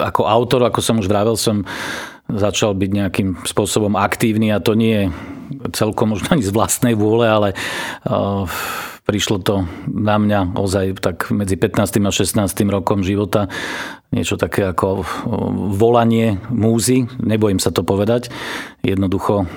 Ako 0.00 0.24
autor, 0.24 0.64
ako 0.64 0.80
som 0.80 0.96
už 0.98 1.06
vravel, 1.08 1.36
som 1.36 1.68
začal 2.30 2.72
byť 2.78 2.90
nejakým 2.90 3.28
spôsobom 3.42 3.98
aktívny 3.98 4.54
a 4.54 4.62
to 4.62 4.78
nie 4.78 4.94
je 4.94 5.06
celkom 5.74 6.14
možno 6.14 6.38
ani 6.38 6.46
z 6.46 6.54
vlastnej 6.54 6.94
vôle, 6.94 7.26
ale 7.26 7.48
uh, 8.06 8.46
prišlo 9.10 9.42
to 9.42 9.66
na 9.90 10.22
mňa 10.22 10.54
ozaj 10.54 11.02
tak 11.02 11.34
medzi 11.34 11.58
15. 11.58 11.82
a 12.06 12.14
16. 12.14 12.46
rokom 12.70 13.02
života 13.02 13.50
niečo 14.14 14.38
také 14.38 14.70
ako 14.70 15.02
volanie 15.74 16.38
múzy, 16.46 17.10
nebojím 17.18 17.58
sa 17.58 17.74
to 17.74 17.82
povedať. 17.82 18.30
Jednoducho 18.86 19.50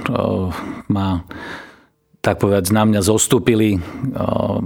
má 0.90 1.22
tak 2.24 2.40
povedať, 2.40 2.72
na 2.72 2.88
mňa 2.88 3.04
zostúpili 3.04 3.84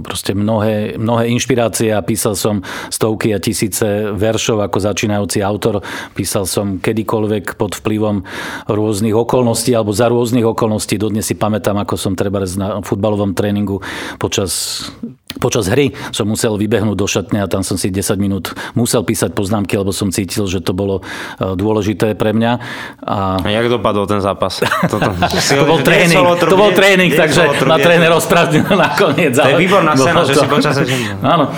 proste 0.06 0.30
mnohé, 0.30 0.94
mnohé 0.94 1.26
inšpirácie 1.34 1.90
a 1.90 2.06
písal 2.06 2.38
som 2.38 2.62
stovky 2.86 3.34
a 3.34 3.42
tisíce 3.42 4.14
veršov 4.14 4.62
ako 4.62 4.78
začínajúci 4.78 5.42
autor. 5.42 5.82
Písal 6.14 6.46
som 6.46 6.78
kedykoľvek 6.78 7.58
pod 7.58 7.74
vplyvom 7.82 8.22
rôznych 8.70 9.10
okolností 9.10 9.74
alebo 9.74 9.90
za 9.90 10.06
rôznych 10.06 10.46
okolností. 10.46 11.02
Dodnes 11.02 11.26
si 11.26 11.34
pamätám, 11.34 11.82
ako 11.82 11.98
som 11.98 12.14
treba 12.14 12.46
na 12.54 12.78
futbalovom 12.78 13.34
tréningu 13.34 13.82
počas 14.22 14.86
Počas 15.36 15.68
hry 15.68 15.92
som 16.08 16.24
musel 16.24 16.56
vybehnúť 16.56 16.96
do 16.96 17.04
šatne 17.04 17.44
a 17.44 17.46
tam 17.46 17.60
som 17.60 17.76
si 17.76 17.92
10 17.92 18.16
minút 18.16 18.56
musel 18.72 19.04
písať 19.04 19.36
poznámky, 19.36 19.76
lebo 19.76 19.92
som 19.92 20.08
cítil, 20.08 20.48
že 20.48 20.64
to 20.64 20.72
bolo 20.72 21.04
e, 21.36 21.52
dôležité 21.52 22.16
pre 22.16 22.32
mňa. 22.32 22.52
A, 23.04 23.36
a 23.44 23.48
jak 23.52 23.68
dopadol 23.68 24.08
ten 24.08 24.24
zápas? 24.24 24.64
Toto, 24.88 25.12
to 25.60 25.64
bol 25.68 25.84
tréning, 25.84 26.24
to 26.40 26.56
bol 26.56 26.72
tréning, 26.72 27.12
takže 27.12 27.60
ma 27.68 27.76
tréner 27.76 28.08
ospravedlnil 28.16 28.72
nakoniec. 28.88 29.36
To 29.36 29.52
je 29.52 29.60
výborná 29.60 29.92
scéna, 30.00 30.24
že 30.24 30.32
si 30.32 30.46
počas 30.48 30.74
Áno. 31.20 31.52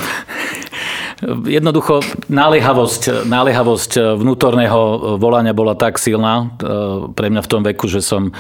Jednoducho 1.47 2.00
naliehavosť, 2.27 3.29
naliehavosť 3.29 4.19
vnútorného 4.19 5.15
volania 5.21 5.55
bola 5.55 5.79
tak 5.79 6.03
silná 6.03 6.59
e, 6.59 7.07
pre 7.15 7.31
mňa 7.31 7.41
v 7.47 7.49
tom 7.49 7.62
veku, 7.62 7.87
že 7.87 8.03
som 8.03 8.35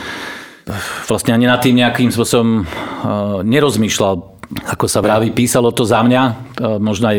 vlastne 1.06 1.34
ani 1.34 1.46
nad 1.46 1.62
tým 1.62 1.78
nejakým 1.78 2.10
spôsobom 2.10 2.62
e, 2.62 2.64
nerozmýšľal 3.46 4.29
ako 4.50 4.90
sa 4.90 4.98
vraví, 4.98 5.30
písalo 5.30 5.70
to 5.70 5.86
za 5.86 6.02
mňa. 6.02 6.22
Možno 6.82 7.06
aj 7.06 7.18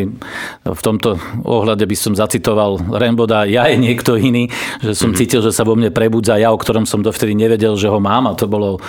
v 0.67 0.81
tomto 0.83 1.15
ohľade 1.47 1.87
by 1.87 1.95
som 1.95 2.13
zacitoval 2.13 2.77
Remboda, 2.91 3.47
ja 3.47 3.71
je 3.71 3.79
niekto 3.79 4.19
iný, 4.19 4.51
že 4.83 4.91
som 4.91 5.09
mm-hmm. 5.09 5.19
cítil, 5.19 5.39
že 5.39 5.55
sa 5.55 5.63
vo 5.63 5.79
mne 5.79 5.95
prebudza 5.95 6.35
ja, 6.35 6.51
o 6.51 6.59
ktorom 6.59 6.83
som 6.83 6.99
dovtedy 6.99 7.31
nevedel, 7.31 7.79
že 7.79 7.87
ho 7.87 8.03
mám 8.03 8.27
a 8.27 8.35
to 8.35 8.51
bolo 8.51 8.83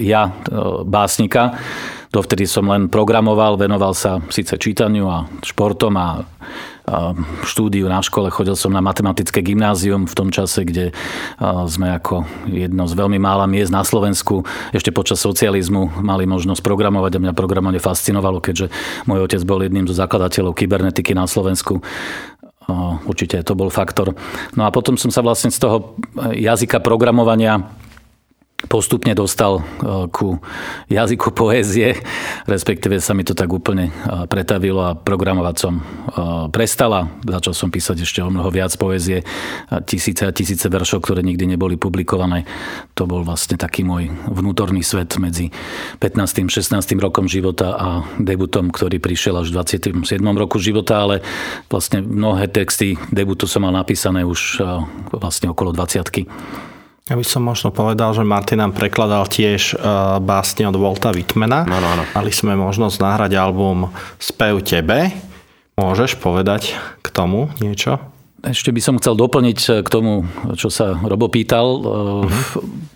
ja, 0.00 0.32
básnika. 0.88 1.60
Dovtedy 2.10 2.42
som 2.48 2.66
len 2.66 2.90
programoval, 2.90 3.54
venoval 3.54 3.94
sa 3.94 4.18
síce 4.34 4.58
čítaniu 4.58 5.06
a 5.06 5.30
športom 5.46 5.94
a 5.94 6.26
štúdiu 7.46 7.86
na 7.86 8.02
škole. 8.02 8.34
Chodil 8.34 8.58
som 8.58 8.74
na 8.74 8.82
matematické 8.82 9.40
gymnázium 9.40 10.10
v 10.10 10.14
tom 10.18 10.34
čase, 10.34 10.66
kde 10.66 10.90
sme 11.70 11.94
ako 11.94 12.26
jedno 12.50 12.90
z 12.90 12.94
veľmi 12.98 13.22
mála 13.22 13.46
miest 13.46 13.70
na 13.70 13.86
Slovensku 13.86 14.42
ešte 14.74 14.90
počas 14.90 15.22
socializmu 15.22 16.02
mali 16.02 16.26
možnosť 16.26 16.60
programovať 16.66 17.16
a 17.16 17.22
mňa 17.22 17.38
programovanie 17.38 17.78
fascinovalo, 17.78 18.42
keďže 18.42 18.74
môj 19.06 19.26
otec 19.26 19.42
bol 19.46 19.62
jedným 19.62 19.86
zo 19.86 19.94
zakladateľov 19.94 20.58
kybernetiky 20.58 21.14
na 21.14 21.30
Slovensku. 21.30 21.78
Určite 23.06 23.42
to 23.42 23.58
bol 23.58 23.66
faktor. 23.66 24.14
No 24.54 24.62
a 24.62 24.70
potom 24.70 24.94
som 24.94 25.10
sa 25.10 25.26
vlastne 25.26 25.50
z 25.50 25.58
toho 25.58 25.98
jazyka 26.30 26.78
programovania 26.78 27.66
postupne 28.68 29.16
dostal 29.16 29.60
e, 29.60 29.62
ku 30.12 30.36
jazyku 30.92 31.32
poézie, 31.32 31.96
respektíve 32.44 33.00
sa 33.00 33.16
mi 33.16 33.24
to 33.24 33.32
tak 33.32 33.48
úplne 33.48 33.88
e, 33.88 33.92
pretavilo 34.28 34.84
a 34.84 34.96
programovať 34.98 35.56
som 35.56 35.74
e, 35.78 35.82
prestala. 36.52 37.08
Začal 37.24 37.54
som 37.56 37.68
písať 37.72 38.04
ešte 38.04 38.20
o 38.20 38.28
mnoho 38.28 38.50
viac 38.52 38.74
poézie, 38.76 39.24
tisíce 39.86 40.26
a 40.26 40.34
tisíce 40.34 40.66
veršov, 40.68 41.04
ktoré 41.04 41.24
nikdy 41.24 41.56
neboli 41.56 41.80
publikované. 41.80 42.44
To 42.98 43.08
bol 43.08 43.24
vlastne 43.24 43.56
taký 43.56 43.86
môj 43.86 44.12
vnútorný 44.28 44.84
svet 44.84 45.16
medzi 45.16 45.48
15. 46.02 46.50
16. 46.50 46.72
rokom 47.00 47.30
života 47.30 47.76
a 47.76 47.88
debutom, 48.20 48.68
ktorý 48.72 49.00
prišiel 49.00 49.40
až 49.40 49.52
v 49.52 49.62
27. 49.62 50.20
roku 50.36 50.60
života, 50.60 51.04
ale 51.06 51.24
vlastne 51.72 52.04
mnohé 52.04 52.50
texty 52.50 52.98
debutu 53.12 53.46
som 53.46 53.64
mal 53.64 53.72
napísané 53.72 54.26
už 54.26 54.62
vlastne 55.12 55.52
okolo 55.52 55.72
20. 55.72 56.69
Ja 57.10 57.18
by 57.18 57.26
som 57.26 57.42
možno 57.42 57.74
povedal, 57.74 58.14
že 58.14 58.22
Martin 58.22 58.62
nám 58.62 58.70
prekladal 58.70 59.26
tiež 59.26 59.74
uh, 59.74 60.22
básne 60.22 60.70
od 60.70 60.78
Volta 60.78 61.10
Wittmana. 61.10 61.66
No, 61.66 61.82
no, 61.82 61.98
no. 61.98 62.06
Mali 62.14 62.30
sme 62.30 62.54
možnosť 62.54 63.02
nahrať 63.02 63.34
album 63.34 63.90
Spev 64.22 64.62
tebe. 64.62 65.10
Môžeš 65.74 66.22
povedať 66.22 66.78
k 67.02 67.06
tomu 67.10 67.50
niečo? 67.58 67.98
Ešte 68.46 68.70
by 68.70 68.78
som 68.78 68.94
chcel 69.02 69.18
doplniť 69.18 69.58
eh, 69.58 69.72
k 69.82 69.88
tomu, 69.90 70.22
čo 70.54 70.70
sa 70.70 70.94
Robo 71.02 71.26
pýtal. 71.26 71.66
Uh-huh 71.82 72.88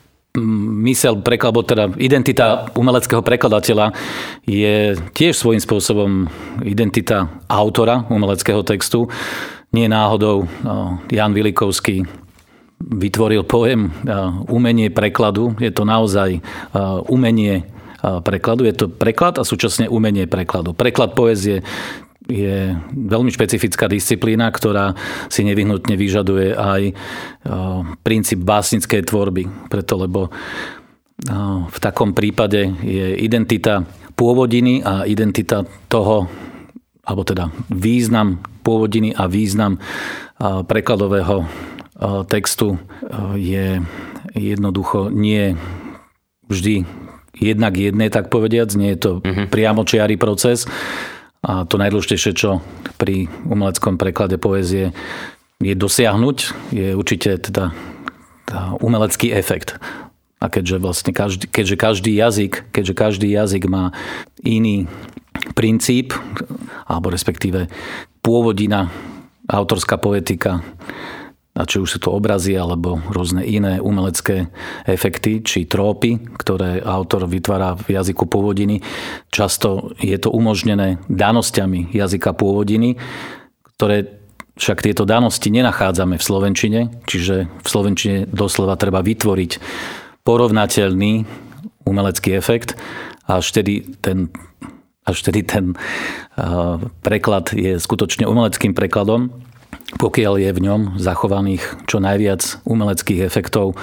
mysel 0.83 1.23
prekladu, 1.23 1.63
teda 1.63 1.95
identita 1.95 2.67
umeleckého 2.75 3.23
prekladateľa 3.23 3.95
je 4.43 4.99
tiež 5.15 5.31
svojím 5.31 5.63
spôsobom 5.63 6.27
identita 6.67 7.31
autora 7.47 8.03
umeleckého 8.11 8.67
textu. 8.67 9.07
Nie 9.71 9.87
náhodou 9.87 10.51
Jan 11.07 11.31
Vilikovský 11.39 12.24
vytvoril 12.81 13.47
pojem 13.47 13.95
umenie 14.51 14.91
prekladu. 14.91 15.55
Je 15.63 15.71
to 15.71 15.87
naozaj 15.87 16.43
umenie 17.09 17.69
prekladu. 18.03 18.69
Je 18.69 18.75
to 18.77 18.87
preklad 18.93 19.41
a 19.41 19.47
súčasne 19.47 19.89
umenie 19.89 20.29
prekladu. 20.29 20.77
Preklad 20.77 21.17
poezie 21.17 21.65
je 22.25 22.73
veľmi 22.89 23.29
špecifická 23.29 23.85
disciplína, 23.85 24.49
ktorá 24.49 24.97
si 25.29 25.45
nevyhnutne 25.45 25.93
vyžaduje 25.93 26.57
aj 26.57 26.83
princíp 28.01 28.41
básnickej 28.45 29.05
tvorby. 29.05 29.69
Preto, 29.69 30.01
lebo 30.01 30.33
v 31.69 31.79
takom 31.81 32.17
prípade 32.17 32.69
je 32.81 33.17
identita 33.21 33.85
pôvodiny 34.17 34.81
a 34.81 35.05
identita 35.05 35.69
toho, 35.89 36.29
alebo 37.05 37.23
teda 37.29 37.53
význam 37.69 38.41
pôvodiny 38.65 39.13
a 39.13 39.29
význam 39.29 39.77
prekladového 40.41 41.45
textu 42.27 42.79
je 43.39 43.83
jednoducho 44.35 45.15
nie 45.15 45.55
vždy 46.51 46.85
jednak 47.35 47.75
jedné, 47.75 48.11
tak 48.11 48.31
povediac. 48.31 48.71
Nie 48.75 48.95
je 48.95 49.01
to 49.01 49.13
uh-huh. 49.23 49.47
priamočiarý 49.51 50.19
proces. 50.19 50.67
A 51.45 51.69
to 51.69 51.77
najdôležitejšie, 51.77 52.33
čo 52.33 52.65
pri 52.97 53.29
umeleckom 53.45 54.01
preklade 54.01 54.41
poézie 54.41 54.97
je 55.61 55.75
dosiahnuť, 55.77 56.39
je 56.73 56.97
určite 56.97 57.37
teda 57.51 57.77
umelecký 58.81 59.33
efekt. 59.33 59.77
A 60.41 60.53
keďže 60.53 60.77
vlastne 60.81 61.13
každý, 61.13 61.45
keďže 61.49 61.77
každý 61.77 62.11
jazyk, 62.17 62.53
keďže 62.73 62.95
každý 62.97 63.29
jazyk 63.33 63.65
má 63.69 63.93
iný 64.45 64.89
princíp, 65.57 66.13
alebo 66.89 67.13
respektíve 67.13 67.69
pôvodina, 68.25 68.89
autorská 69.45 70.01
poetika, 70.01 70.65
a 71.55 71.63
či 71.63 71.79
už 71.79 71.87
sú 71.87 71.99
to 72.03 72.11
obrazy 72.11 72.59
alebo 72.59 72.99
rôzne 73.15 73.47
iné 73.47 73.79
umelecké 73.79 74.51
efekty 74.91 75.39
či 75.47 75.71
trópy, 75.71 76.19
ktoré 76.35 76.83
autor 76.83 77.31
vytvára 77.31 77.79
v 77.79 77.95
jazyku 77.95 78.27
pôvodiny. 78.27 78.83
Často 79.31 79.95
je 80.03 80.19
to 80.19 80.35
umožnené 80.35 80.99
danosťami 81.07 81.95
jazyka 81.95 82.35
pôvodiny, 82.35 82.99
ktoré 83.79 84.19
však 84.59 84.83
tieto 84.83 85.07
danosti 85.07 85.51
nenachádzame 85.51 86.19
v 86.19 86.27
slovenčine, 86.27 86.81
čiže 87.07 87.47
v 87.47 87.69
slovenčine 87.71 88.27
doslova 88.31 88.75
treba 88.75 89.03
vytvoriť 89.03 89.59
porovnateľný 90.27 91.13
umelecký 91.87 92.35
efekt 92.35 92.75
a 93.31 93.39
až 93.39 93.55
vtedy 93.55 93.95
ten, 94.03 94.31
až 95.07 95.23
vtedy 95.23 95.47
ten 95.47 95.79
preklad 97.03 97.55
je 97.55 97.79
skutočne 97.79 98.27
umeleckým 98.27 98.75
prekladom 98.75 99.31
pokiaľ 100.01 100.41
je 100.41 100.51
v 100.57 100.65
ňom 100.65 100.81
zachovaných 100.97 101.85
čo 101.85 102.01
najviac 102.01 102.65
umeleckých 102.65 103.21
efektov 103.21 103.77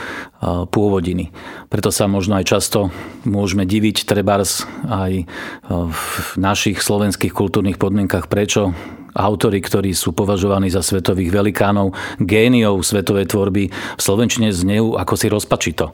pôvodiny. 0.74 1.30
Preto 1.70 1.94
sa 1.94 2.10
možno 2.10 2.42
aj 2.42 2.46
často 2.50 2.90
môžeme 3.24 3.64
diviť 3.70 4.10
trebárs 4.10 4.66
aj 4.90 5.30
v 5.70 6.02
našich 6.42 6.82
slovenských 6.82 7.32
kultúrnych 7.32 7.78
podmienkach, 7.78 8.28
prečo 8.28 8.74
autory, 9.16 9.60
ktorí 9.60 9.92
sú 9.96 10.16
považovaní 10.16 10.72
za 10.72 10.80
svetových 10.80 11.32
velikánov, 11.32 11.94
géniov 12.22 12.84
svetovej 12.84 13.28
tvorby, 13.32 13.64
v 13.72 14.02
Slovenčine 14.02 14.52
znejú 14.52 14.96
ako 14.96 15.14
si 15.20 15.28
rozpačito. 15.28 15.92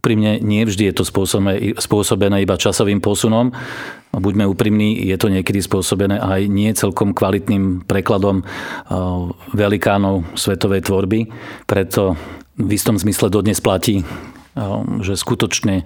Úprimne, 0.00 0.40
nie 0.40 0.64
vždy 0.64 0.90
je 0.90 0.94
to 0.96 1.04
spôsobené 1.76 2.36
iba 2.40 2.56
časovým 2.56 3.04
posunom, 3.04 3.52
buďme 4.10 4.48
úprimní, 4.48 4.96
je 5.06 5.16
to 5.20 5.28
niekedy 5.28 5.60
spôsobené 5.60 6.18
aj 6.18 6.48
nie 6.48 6.72
celkom 6.72 7.12
kvalitným 7.12 7.84
prekladom 7.84 8.42
velikánov 9.52 10.24
svetovej 10.34 10.88
tvorby. 10.88 11.28
Preto 11.68 12.16
v 12.56 12.70
istom 12.74 12.96
zmysle 12.96 13.28
dodnes 13.28 13.60
platí, 13.60 14.02
že 15.04 15.14
skutočne 15.14 15.84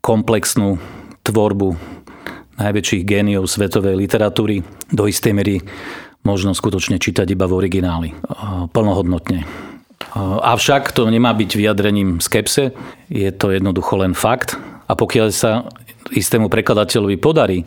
komplexnú 0.00 0.80
tvorbu 1.20 1.76
najväčších 2.60 3.02
géniov 3.08 3.48
svetovej 3.48 3.96
literatúry. 3.96 4.60
Do 4.92 5.08
istej 5.08 5.32
miery 5.32 5.64
možno 6.20 6.52
skutočne 6.52 7.00
čítať 7.00 7.32
iba 7.32 7.48
v 7.48 7.56
origináli, 7.56 8.08
plnohodnotne. 8.76 9.48
Avšak 10.44 10.92
to 10.92 11.08
nemá 11.08 11.32
byť 11.32 11.50
vyjadrením 11.56 12.20
skepse, 12.20 12.76
je 13.08 13.30
to 13.32 13.52
jednoducho 13.52 14.00
len 14.00 14.12
fakt. 14.12 14.56
A 14.90 14.98
pokiaľ 14.98 15.28
sa 15.30 15.70
istému 16.10 16.50
prekladateľovi 16.50 17.16
podarí 17.22 17.62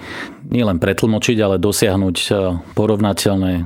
nielen 0.51 0.81
pretlmočiť, 0.81 1.37
ale 1.39 1.61
dosiahnuť 1.61 2.17
e, 2.19 2.31
porovnateľné 2.75 3.63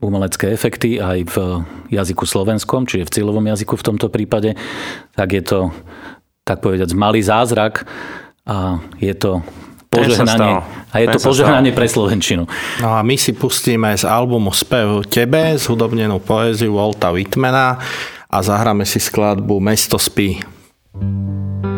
umelecké 0.00 0.48
efekty 0.48 0.96
aj 0.96 1.18
v 1.28 1.36
jazyku 1.92 2.24
slovenskom, 2.24 2.88
čiže 2.88 3.04
v 3.04 3.14
cieľovom 3.20 3.44
jazyku 3.52 3.76
v 3.76 3.86
tomto 3.92 4.08
prípade, 4.08 4.56
tak 5.12 5.36
je 5.36 5.42
to, 5.44 5.60
tak 6.48 6.64
povedať, 6.64 6.96
malý 6.96 7.20
zázrak 7.20 7.84
a 8.48 8.80
je 8.96 9.12
to 9.12 9.44
požehnanie, 9.96 10.52
a 10.92 10.96
je 11.00 11.06
to 11.12 11.18
požehnanie 11.24 11.72
pre 11.72 11.86
Slovenčinu. 11.88 12.44
No 12.84 12.88
a 12.96 13.00
my 13.00 13.16
si 13.16 13.32
pustíme 13.32 13.92
z 13.96 14.04
albumu 14.04 14.52
Spev 14.52 15.08
tebe 15.08 15.56
zhudobnenú 15.56 16.20
poéziu 16.20 16.76
Volta 16.76 17.12
Whitmana 17.12 17.80
a 18.28 18.38
zahráme 18.44 18.84
si 18.84 19.00
skladbu 19.00 19.60
Mesto 19.60 19.96
spí. 19.96 20.40
thank 20.96 21.66
you 21.66 21.75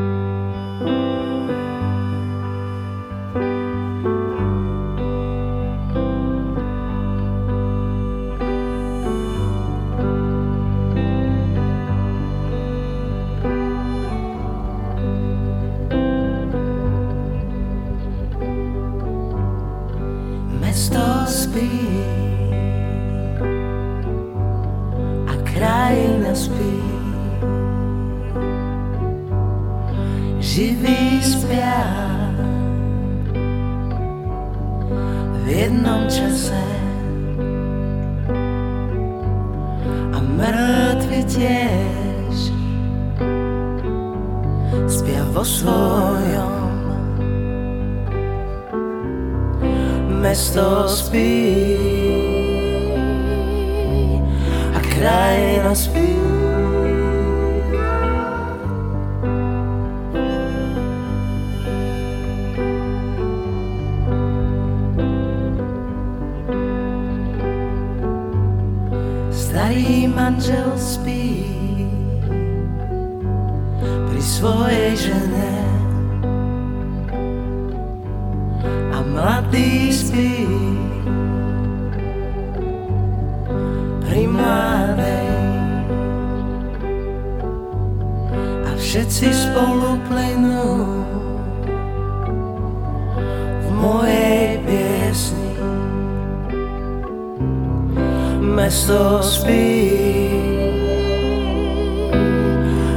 mesto 98.88 99.22
spí 99.22 100.31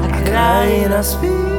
a 0.03 0.23
krajina 0.23 1.03
spí. 1.03 1.50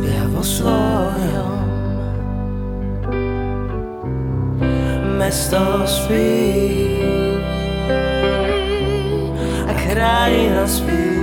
śpiewał 0.00 0.44
swoją 0.44 1.60
Mesto 5.18 5.86
śpi, 5.86 6.70
a 9.68 9.74
kraina 9.74 10.68
śpi 10.68 11.19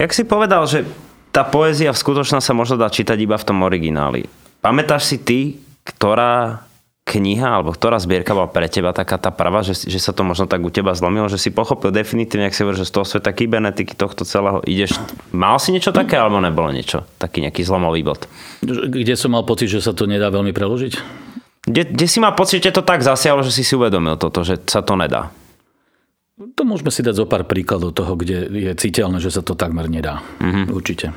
Jak 0.00 0.16
si 0.16 0.24
povedal, 0.24 0.64
že 0.64 0.88
tá 1.28 1.44
poézia 1.44 1.92
v 1.92 2.00
skutočnosti 2.00 2.48
sa 2.48 2.56
možno 2.56 2.80
dá 2.80 2.88
čítať 2.88 3.20
iba 3.20 3.36
v 3.36 3.44
tom 3.44 3.60
origináli. 3.60 4.24
Pamätáš 4.64 5.12
si 5.12 5.16
ty, 5.20 5.40
ktorá 5.84 6.64
kniha 7.04 7.58
alebo 7.58 7.74
ktorá 7.74 7.98
zbierka 7.98 8.32
bola 8.32 8.46
pre 8.46 8.70
teba 8.70 8.94
taká 8.94 9.18
tá 9.18 9.34
prvá, 9.34 9.66
že, 9.66 9.74
že 9.74 9.98
sa 9.98 10.14
to 10.14 10.22
možno 10.22 10.46
tak 10.46 10.62
u 10.62 10.70
teba 10.70 10.94
zlomilo, 10.94 11.26
že 11.26 11.42
si 11.42 11.50
pochopil 11.50 11.90
definitívne, 11.90 12.46
ak 12.46 12.54
si 12.54 12.62
hovorí, 12.62 12.78
že 12.78 12.86
z 12.86 12.94
toho 12.94 13.06
sveta 13.08 13.34
kybernetiky 13.34 13.98
tohto 13.98 14.22
celého 14.22 14.62
ideš. 14.62 14.94
Mal 15.34 15.58
si 15.58 15.74
niečo 15.74 15.90
také 15.90 16.14
alebo 16.14 16.38
nebolo 16.38 16.70
niečo? 16.70 17.02
Taký 17.18 17.42
nejaký 17.44 17.66
zlomový 17.66 18.06
bod? 18.06 18.30
Kde 18.64 19.14
som 19.18 19.34
mal 19.34 19.42
pocit, 19.42 19.68
že 19.68 19.82
sa 19.82 19.90
to 19.90 20.06
nedá 20.06 20.30
veľmi 20.30 20.54
preložiť? 20.54 20.92
Kde, 21.66 21.82
kde 21.92 22.06
si 22.06 22.22
mal 22.22 22.32
pocit, 22.32 22.62
že 22.62 22.72
to 22.72 22.86
tak 22.86 23.02
zasiahlo, 23.02 23.42
že 23.42 23.52
si 23.52 23.66
si 23.66 23.74
uvedomil 23.74 24.16
toto, 24.16 24.46
že 24.46 24.62
sa 24.64 24.80
to 24.80 24.94
nedá? 24.94 25.34
To 26.40 26.62
môžeme 26.64 26.88
si 26.88 27.04
dať 27.04 27.20
zo 27.20 27.26
pár 27.28 27.44
príkladov 27.44 27.92
toho, 27.92 28.16
kde 28.16 28.48
je 28.48 28.72
citeľné, 28.72 29.20
že 29.20 29.28
sa 29.28 29.44
to 29.44 29.52
takmer 29.52 29.92
nedá. 29.92 30.24
Mm-hmm. 30.40 30.72
Určite. 30.72 31.12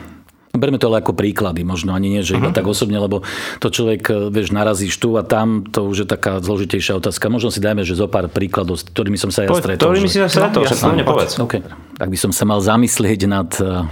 Berme 0.53 0.77
to 0.77 0.85
ale 0.91 1.01
ako 1.01 1.17
príklady, 1.17 1.65
možno 1.65 1.97
ani 1.97 2.13
nie, 2.13 2.21
že 2.21 2.37
iba 2.37 2.53
uh-huh. 2.53 2.59
tak 2.61 2.69
osobne, 2.69 3.01
lebo 3.01 3.25
to 3.57 3.73
človek, 3.73 4.05
e, 4.05 4.29
vieš, 4.29 4.53
narazíš 4.53 5.01
tu 5.01 5.17
a 5.17 5.25
tam, 5.25 5.65
to 5.65 5.81
už 5.81 6.05
je 6.05 6.07
taká 6.13 6.37
zložitejšia 6.45 7.01
otázka. 7.01 7.25
Možno 7.25 7.49
si 7.49 7.57
dajme, 7.57 7.81
že 7.81 7.97
zo 7.97 8.05
pár 8.05 8.29
príkladov, 8.29 8.77
s 8.77 8.85
ktorými 8.85 9.17
som 9.17 9.33
sa 9.33 9.49
ja 9.49 9.49
stretol. 9.49 9.89
Ktorými 9.89 10.05
že... 10.05 10.13
si 10.13 10.19
sa 10.21 10.29
stretol, 10.29 10.61
no, 10.61 10.69
ja 10.69 10.93
mne 10.93 11.09
povedz. 11.09 11.41
Okay. 11.41 11.65
Ak 11.97 12.05
by 12.05 12.17
som 12.21 12.29
sa 12.29 12.45
mal 12.45 12.61
zamyslieť 12.61 13.25
nad 13.25 13.49
uh, 13.65 13.89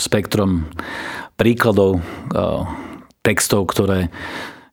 spektrom 0.00 0.64
príkladov 1.36 2.00
uh, 2.32 2.64
textov, 3.20 3.68
ktoré 3.68 4.08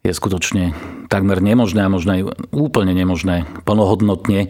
je 0.08 0.16
skutočne 0.16 0.72
takmer 1.12 1.44
nemožné 1.44 1.84
a 1.84 1.92
možno 1.92 2.16
aj 2.16 2.22
úplne 2.56 2.96
nemožné 2.96 3.44
plnohodnotne 3.68 4.48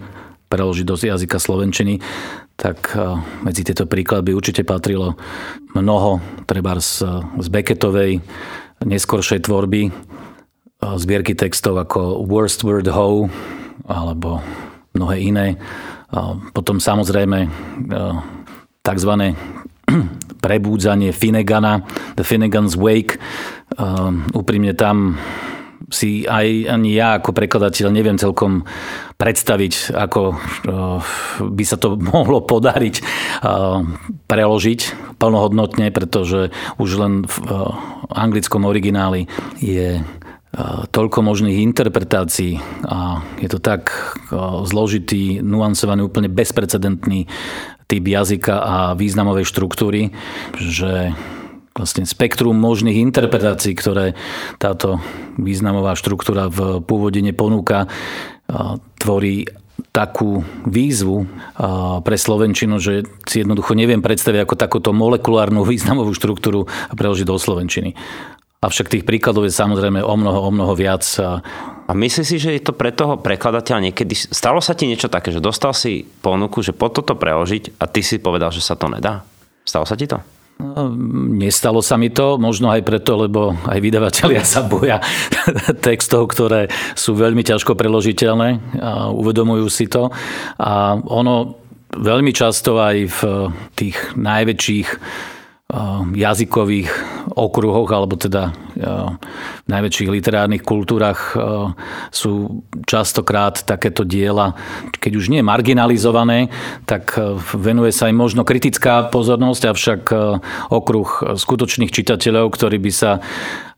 preložiť 0.53 0.85
do 0.85 0.93
jazyka 0.93 1.41
slovenčiny, 1.41 1.97
tak 2.53 2.93
e, 2.93 3.17
medzi 3.41 3.65
tieto 3.65 3.89
príklady 3.89 4.37
určite 4.37 4.61
patrilo 4.61 5.17
mnoho, 5.73 6.21
treba 6.45 6.77
z, 6.77 7.01
z 7.41 7.47
Beckettovej 7.49 8.21
neskoršej 8.85 9.49
tvorby, 9.49 9.89
e, 9.89 9.91
zbierky 11.01 11.33
textov 11.33 11.81
ako 11.81 12.21
Worst 12.29 12.61
Word 12.61 12.85
How 12.93 13.25
alebo 13.89 14.45
mnohé 14.93 15.25
iné. 15.25 15.47
E, 15.49 15.57
potom 16.53 16.77
samozrejme 16.77 17.49
tzv. 18.85 19.11
prebúdzanie 20.43 21.15
Finnegana, 21.15 21.87
The 22.19 22.23
Finnegan's 22.27 22.75
Wake. 22.75 23.15
Úprimne 24.35 24.75
tam 24.75 25.15
si 25.91 26.23
aj 26.27 26.67
ani 26.67 26.95
ja 26.95 27.19
ako 27.19 27.35
prekladateľ 27.35 27.87
neviem 27.91 28.15
celkom 28.19 28.63
predstaviť, 29.23 29.95
ako 29.95 30.36
by 31.47 31.63
sa 31.63 31.79
to 31.79 31.95
mohlo 32.13 32.43
podariť 32.43 32.99
preložiť 34.27 34.79
plnohodnotne, 35.15 35.88
pretože 35.95 36.51
už 36.75 36.89
len 36.99 37.13
v 37.23 37.36
anglickom 38.12 38.67
origináli 38.67 39.31
je 39.63 40.03
toľko 40.93 41.25
možných 41.25 41.65
interpretácií 41.65 42.62
a 42.86 43.25
je 43.41 43.49
to 43.49 43.57
tak 43.57 43.89
zložitý, 44.69 45.41
nuancovaný, 45.41 46.05
úplne 46.05 46.29
bezprecedentný 46.29 47.25
typ 47.89 48.03
jazyka 48.05 48.55
a 48.62 48.75
významovej 48.93 49.49
štruktúry, 49.49 50.13
že 50.53 51.17
vlastne 51.73 52.05
spektrum 52.05 52.53
možných 52.53 53.01
interpretácií, 53.01 53.73
ktoré 53.73 54.13
táto 54.62 55.01
významová 55.41 55.97
štruktúra 55.97 56.45
v 56.53 56.86
pôvode 56.86 57.17
neponúka, 57.25 57.89
tvorí 59.03 59.43
takú 59.91 60.41
výzvu 60.65 61.27
pre 62.01 62.15
Slovenčinu, 62.17 62.79
že 62.79 63.03
si 63.27 63.43
jednoducho 63.43 63.75
neviem 63.75 64.01
predstaviť 64.01 64.47
ako 64.47 64.55
takúto 64.55 64.89
molekulárnu 64.95 65.61
významovú 65.67 66.15
štruktúru 66.15 66.65
preložiť 66.95 67.27
do 67.27 67.35
Slovenčiny. 67.35 67.93
Avšak 68.63 68.87
tých 68.87 69.03
príkladov 69.03 69.43
je 69.43 69.51
samozrejme 69.51 69.99
o 69.99 70.15
mnoho, 70.15 70.39
o 70.47 70.49
mnoho 70.55 70.71
viac. 70.71 71.03
A 71.19 71.91
myslíš 71.91 72.25
si, 72.25 72.37
že 72.39 72.55
je 72.55 72.63
to 72.63 72.71
pre 72.71 72.95
toho 72.95 73.19
prekladateľa 73.19 73.91
niekedy... 73.91 74.15
Stalo 74.15 74.63
sa 74.63 74.71
ti 74.71 74.87
niečo 74.87 75.11
také, 75.11 75.35
že 75.35 75.43
dostal 75.43 75.75
si 75.75 76.07
ponuku, 76.23 76.63
že 76.63 76.71
po 76.71 76.87
toto 76.87 77.19
preložiť 77.19 77.75
a 77.75 77.85
ty 77.91 77.99
si 77.99 78.23
povedal, 78.23 78.55
že 78.55 78.63
sa 78.63 78.79
to 78.79 78.87
nedá? 78.87 79.27
Stalo 79.67 79.83
sa 79.83 79.99
ti 79.99 80.07
to? 80.07 80.23
Nestalo 81.33 81.83
sa 81.83 81.99
mi 81.99 82.07
to, 82.07 82.39
možno 82.39 82.71
aj 82.71 82.85
preto, 82.87 83.19
lebo 83.19 83.51
aj 83.67 83.79
vydavatelia 83.83 84.47
sa 84.47 84.63
boja 84.63 85.01
textov, 85.85 86.31
ktoré 86.31 86.71
sú 86.95 87.17
veľmi 87.17 87.43
ťažko 87.43 87.75
preložiteľné 87.75 88.79
a 88.79 89.11
uvedomujú 89.11 89.67
si 89.67 89.91
to. 89.91 90.07
A 90.61 90.95
ono 91.03 91.59
veľmi 91.93 92.31
často 92.31 92.79
aj 92.79 92.97
v 93.05 93.19
tých 93.75 93.97
najväčších 94.15 94.89
jazykových 96.13 96.89
okruhoch, 97.33 97.89
alebo 97.89 98.13
teda 98.13 98.53
v 98.77 99.67
najväčších 99.69 100.09
literárnych 100.09 100.62
kultúrach 100.62 101.33
sú 102.13 102.62
častokrát 102.86 103.65
takéto 103.65 104.05
diela, 104.05 104.53
keď 105.01 105.12
už 105.17 105.33
nie 105.33 105.41
marginalizované, 105.41 106.53
tak 106.86 107.17
venuje 107.57 107.89
sa 107.89 108.09
aj 108.09 108.13
možno 108.13 108.41
kritická 108.45 109.09
pozornosť, 109.09 109.63
avšak 109.65 110.01
okruh 110.69 111.09
skutočných 111.41 111.89
čitateľov, 111.89 112.53
ktorí 112.53 112.77
by 112.77 112.91
sa 112.93 113.17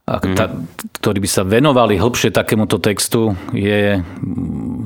mm. 0.06 0.38
ta, 0.38 0.54
ktorí 1.02 1.18
by 1.18 1.30
sa 1.30 1.42
venovali 1.42 1.98
hĺbšie 1.98 2.30
takémuto 2.30 2.78
textu, 2.78 3.34
je 3.50 3.98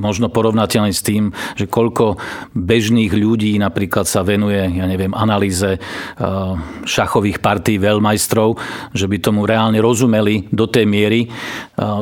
možno 0.01 0.33
porovnateľný 0.33 0.97
s 0.97 1.05
tým, 1.05 1.29
že 1.61 1.69
koľko 1.69 2.17
bežných 2.57 3.13
ľudí 3.13 3.53
napríklad 3.61 4.09
sa 4.09 4.25
venuje, 4.25 4.81
ja 4.81 4.89
neviem, 4.89 5.13
analýze 5.13 5.77
šachových 6.89 7.45
partí 7.45 7.77
veľmajstrov, 7.77 8.57
že 8.97 9.05
by 9.05 9.17
tomu 9.21 9.45
reálne 9.45 9.77
rozumeli 9.85 10.49
do 10.49 10.65
tej 10.65 10.89
miery, 10.89 11.29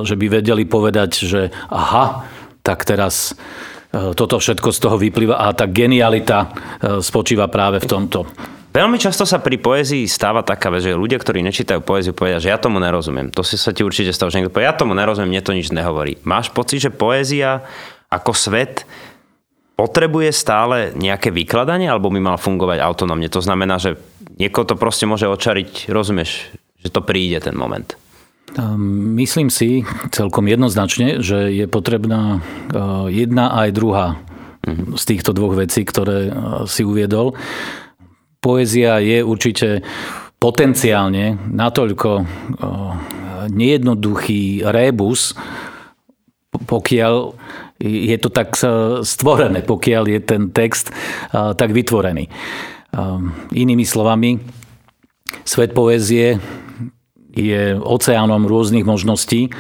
že 0.07 0.15
by 0.15 0.27
vedeli 0.39 0.63
povedať, 0.71 1.11
že 1.27 1.51
aha, 1.75 2.23
tak 2.63 2.87
teraz 2.87 3.35
eh, 3.35 4.15
toto 4.15 4.39
všetko 4.39 4.71
z 4.71 4.79
toho 4.79 4.95
vyplýva 4.95 5.43
a 5.43 5.51
tá 5.59 5.67
genialita 5.67 6.55
spočíva 7.03 7.51
práve 7.51 7.83
v 7.83 7.91
tomto. 7.91 8.31
Veľmi 8.69 9.01
často 9.01 9.25
sa 9.25 9.41
pri 9.41 9.57
poézii 9.57 10.05
stáva 10.05 10.45
taká 10.45 10.69
že 10.77 10.93
ľudia, 10.93 11.17
ktorí 11.17 11.41
nečítajú 11.41 11.81
poéziu, 11.81 12.13
povedia, 12.13 12.39
že 12.39 12.53
ja 12.53 12.61
tomu 12.61 12.77
nerozumiem. 12.79 13.33
To 13.33 13.41
si 13.41 13.57
sa 13.57 13.73
ti 13.73 13.81
určite 13.81 14.13
stalo, 14.13 14.29
že 14.29 14.39
niekto 14.39 14.53
povie, 14.53 14.69
ja 14.69 14.77
tomu 14.77 14.93
nerozumiem, 14.93 15.41
mne 15.41 15.43
to 15.43 15.57
nič 15.57 15.73
nehovorí. 15.73 16.21
Máš 16.29 16.53
pocit, 16.53 16.85
že 16.85 16.93
poézia 16.93 17.65
ako 18.13 18.37
svet 18.37 18.85
potrebuje 19.79 20.35
stále 20.37 20.93
nejaké 20.93 21.33
vykladanie, 21.33 21.89
alebo 21.89 22.13
by 22.13 22.21
mal 22.21 22.37
fungovať 22.37 22.83
autonómne? 22.85 23.33
To 23.33 23.41
znamená, 23.41 23.81
že 23.81 23.97
niekoho 24.37 24.69
to 24.69 24.77
proste 24.77 25.09
môže 25.09 25.25
očariť, 25.25 25.89
rozumieš, 25.89 26.53
že 26.85 26.93
to 26.93 27.01
príde 27.01 27.41
ten 27.41 27.57
moment. 27.57 27.97
Myslím 29.17 29.53
si 29.53 29.85
celkom 30.13 30.49
jednoznačne, 30.49 31.21
že 31.21 31.53
je 31.53 31.69
potrebná 31.69 32.41
e, 32.41 32.41
jedna 33.13 33.53
aj 33.65 33.69
druhá 33.77 34.07
mhm. 34.65 34.97
z 34.97 35.03
týchto 35.05 35.37
dvoch 35.37 35.57
vecí, 35.57 35.85
ktoré 35.85 36.29
e, 36.29 36.33
si 36.69 36.85
uviedol 36.85 37.37
poézia 38.39 39.03
je 39.03 39.23
určite 39.23 39.83
potenciálne 40.39 41.35
natoľko 41.51 42.11
nejednoduchý 43.51 44.63
rébus, 44.71 45.35
pokiaľ 46.49 47.35
je 47.79 48.17
to 48.19 48.31
tak 48.31 48.55
stvorené, 49.03 49.63
pokiaľ 49.63 50.05
je 50.11 50.21
ten 50.23 50.51
text 50.55 50.95
tak 51.33 51.71
vytvorený. 51.75 52.31
Inými 53.55 53.85
slovami, 53.87 54.39
svet 55.45 55.75
poézie 55.75 56.39
je 57.35 57.75
oceánom 57.79 58.49
rôznych 58.51 58.83
možností 58.83 59.51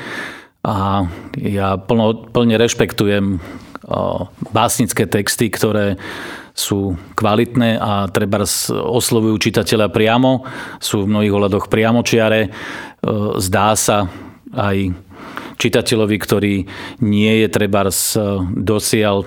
a 0.66 1.06
ja 1.38 1.78
plno, 1.78 2.26
plne 2.34 2.58
rešpektujem 2.58 3.38
básnické 4.50 5.06
texty, 5.06 5.50
ktoré 5.50 5.94
sú 6.58 6.98
kvalitné 7.14 7.78
a 7.78 8.10
treba 8.10 8.42
oslovujú 8.74 9.38
čitateľa 9.38 9.94
priamo, 9.94 10.42
sú 10.82 11.06
v 11.06 11.10
mnohých 11.14 11.34
ohľadoch 11.38 11.70
priamočiare. 11.70 12.40
E, 12.42 12.50
zdá 13.38 13.78
sa 13.78 14.10
aj 14.50 14.90
čitateľovi, 15.54 16.16
ktorý 16.18 16.54
nie 17.06 17.32
je 17.46 17.48
treba 17.48 17.86
dosiaľ 18.58 19.22
e, 19.22 19.26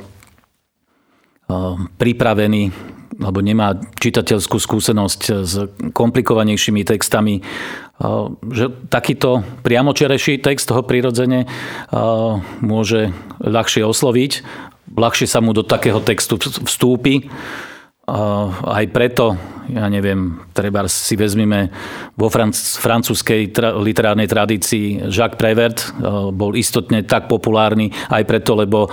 pripravený 1.95 2.91
alebo 3.21 3.43
nemá 3.43 3.77
čitateľskú 4.01 4.57
skúsenosť 4.57 5.21
s 5.45 5.53
komplikovanejšími 5.95 6.83
textami, 6.83 7.39
e, 7.39 7.41
že 8.51 8.75
takýto 8.91 9.47
priamočerejší 9.63 10.43
text 10.43 10.67
toho 10.67 10.83
prirodzene 10.83 11.47
môže 12.59 13.15
ľahšie 13.39 13.87
osloviť 13.87 14.31
ľahšie 14.95 15.27
sa 15.27 15.39
mu 15.39 15.55
do 15.55 15.63
takého 15.63 15.99
textu 16.03 16.35
vstúpi. 16.39 17.27
Aj 18.51 18.85
preto, 18.91 19.39
ja 19.71 19.87
neviem, 19.87 20.35
treba 20.51 20.83
si 20.91 21.15
vezmeme 21.15 21.71
vo 22.19 22.27
francúzskej 22.27 23.55
literárnej 23.79 24.27
tradícii 24.27 25.07
Jacques 25.07 25.39
Prévert 25.39 25.95
bol 26.35 26.57
istotne 26.59 27.07
tak 27.07 27.31
populárny 27.31 27.93
aj 28.11 28.23
preto, 28.27 28.57
lebo 28.57 28.91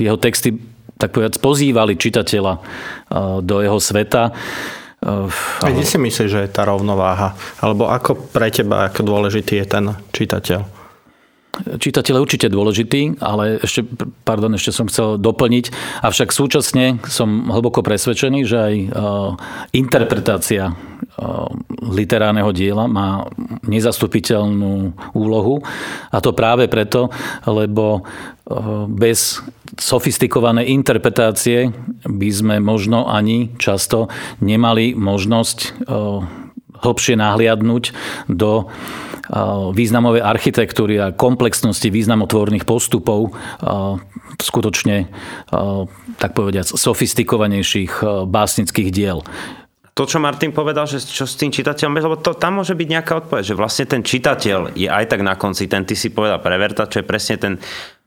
jeho 0.00 0.16
texty 0.16 0.56
tak 0.96 1.12
povedať 1.12 1.44
pozývali 1.44 2.00
čitateľa 2.00 2.54
do 3.44 3.56
jeho 3.60 3.76
sveta. 3.76 4.32
Kde 5.60 5.84
si 5.84 5.96
myslíš, 6.00 6.28
že 6.28 6.40
je 6.44 6.50
tá 6.52 6.64
rovnováha? 6.64 7.36
Alebo 7.60 7.88
ako 7.88 8.32
pre 8.32 8.48
teba, 8.48 8.88
ako 8.88 9.04
dôležitý 9.04 9.60
je 9.60 9.66
ten 9.68 9.84
čitateľ? 10.12 10.79
Čitateľ 11.50 12.14
je 12.14 12.24
určite 12.24 12.46
dôležitý, 12.46 13.18
ale 13.18 13.58
ešte, 13.58 13.82
pardon, 14.22 14.54
ešte 14.54 14.70
som 14.70 14.86
chcel 14.86 15.18
doplniť, 15.18 15.74
avšak 16.00 16.30
súčasne 16.30 17.02
som 17.10 17.50
hlboko 17.50 17.82
presvedčený, 17.82 18.46
že 18.46 18.56
aj 18.56 18.74
interpretácia 19.74 20.78
literárneho 21.82 22.54
diela 22.54 22.86
má 22.86 23.26
nezastupiteľnú 23.66 24.94
úlohu. 25.12 25.60
A 26.14 26.22
to 26.22 26.30
práve 26.32 26.70
preto, 26.70 27.10
lebo 27.44 28.06
bez 28.86 29.42
sofistikovanej 29.74 30.70
interpretácie 30.70 31.74
by 32.06 32.30
sme 32.30 32.56
možno 32.62 33.10
ani 33.10 33.52
často 33.58 34.06
nemali 34.38 34.94
možnosť 34.94 35.82
hlbšie 36.80 37.14
nahliadnúť 37.20 37.84
do 38.30 38.70
významovej 39.74 40.22
architektúry 40.26 40.98
a 40.98 41.14
komplexnosti 41.14 41.86
významotvorných 41.86 42.66
postupov 42.66 43.30
skutočne, 44.42 45.06
tak 46.18 46.30
povediac, 46.34 46.66
sofistikovanejších 46.66 48.26
básnických 48.26 48.90
diel 48.90 49.22
to, 49.90 50.08
čo 50.08 50.22
Martin 50.22 50.54
povedal, 50.54 50.88
že 50.88 51.02
čo 51.02 51.28
s 51.28 51.36
tým 51.36 51.52
čitateľom, 51.52 51.92
lebo 51.92 52.16
to, 52.16 52.32
tam 52.32 52.62
môže 52.62 52.72
byť 52.72 52.88
nejaká 52.88 53.20
odpoveď, 53.20 53.52
že 53.52 53.58
vlastne 53.58 53.84
ten 53.84 54.00
čitateľ 54.00 54.72
je 54.72 54.88
aj 54.88 55.04
tak 55.12 55.20
na 55.20 55.36
konci, 55.36 55.68
ten 55.68 55.84
ty 55.84 55.92
si 55.92 56.08
povedal 56.08 56.40
preverta, 56.40 56.88
čo 56.88 57.02
je 57.02 57.10
presne 57.10 57.36
ten 57.36 57.60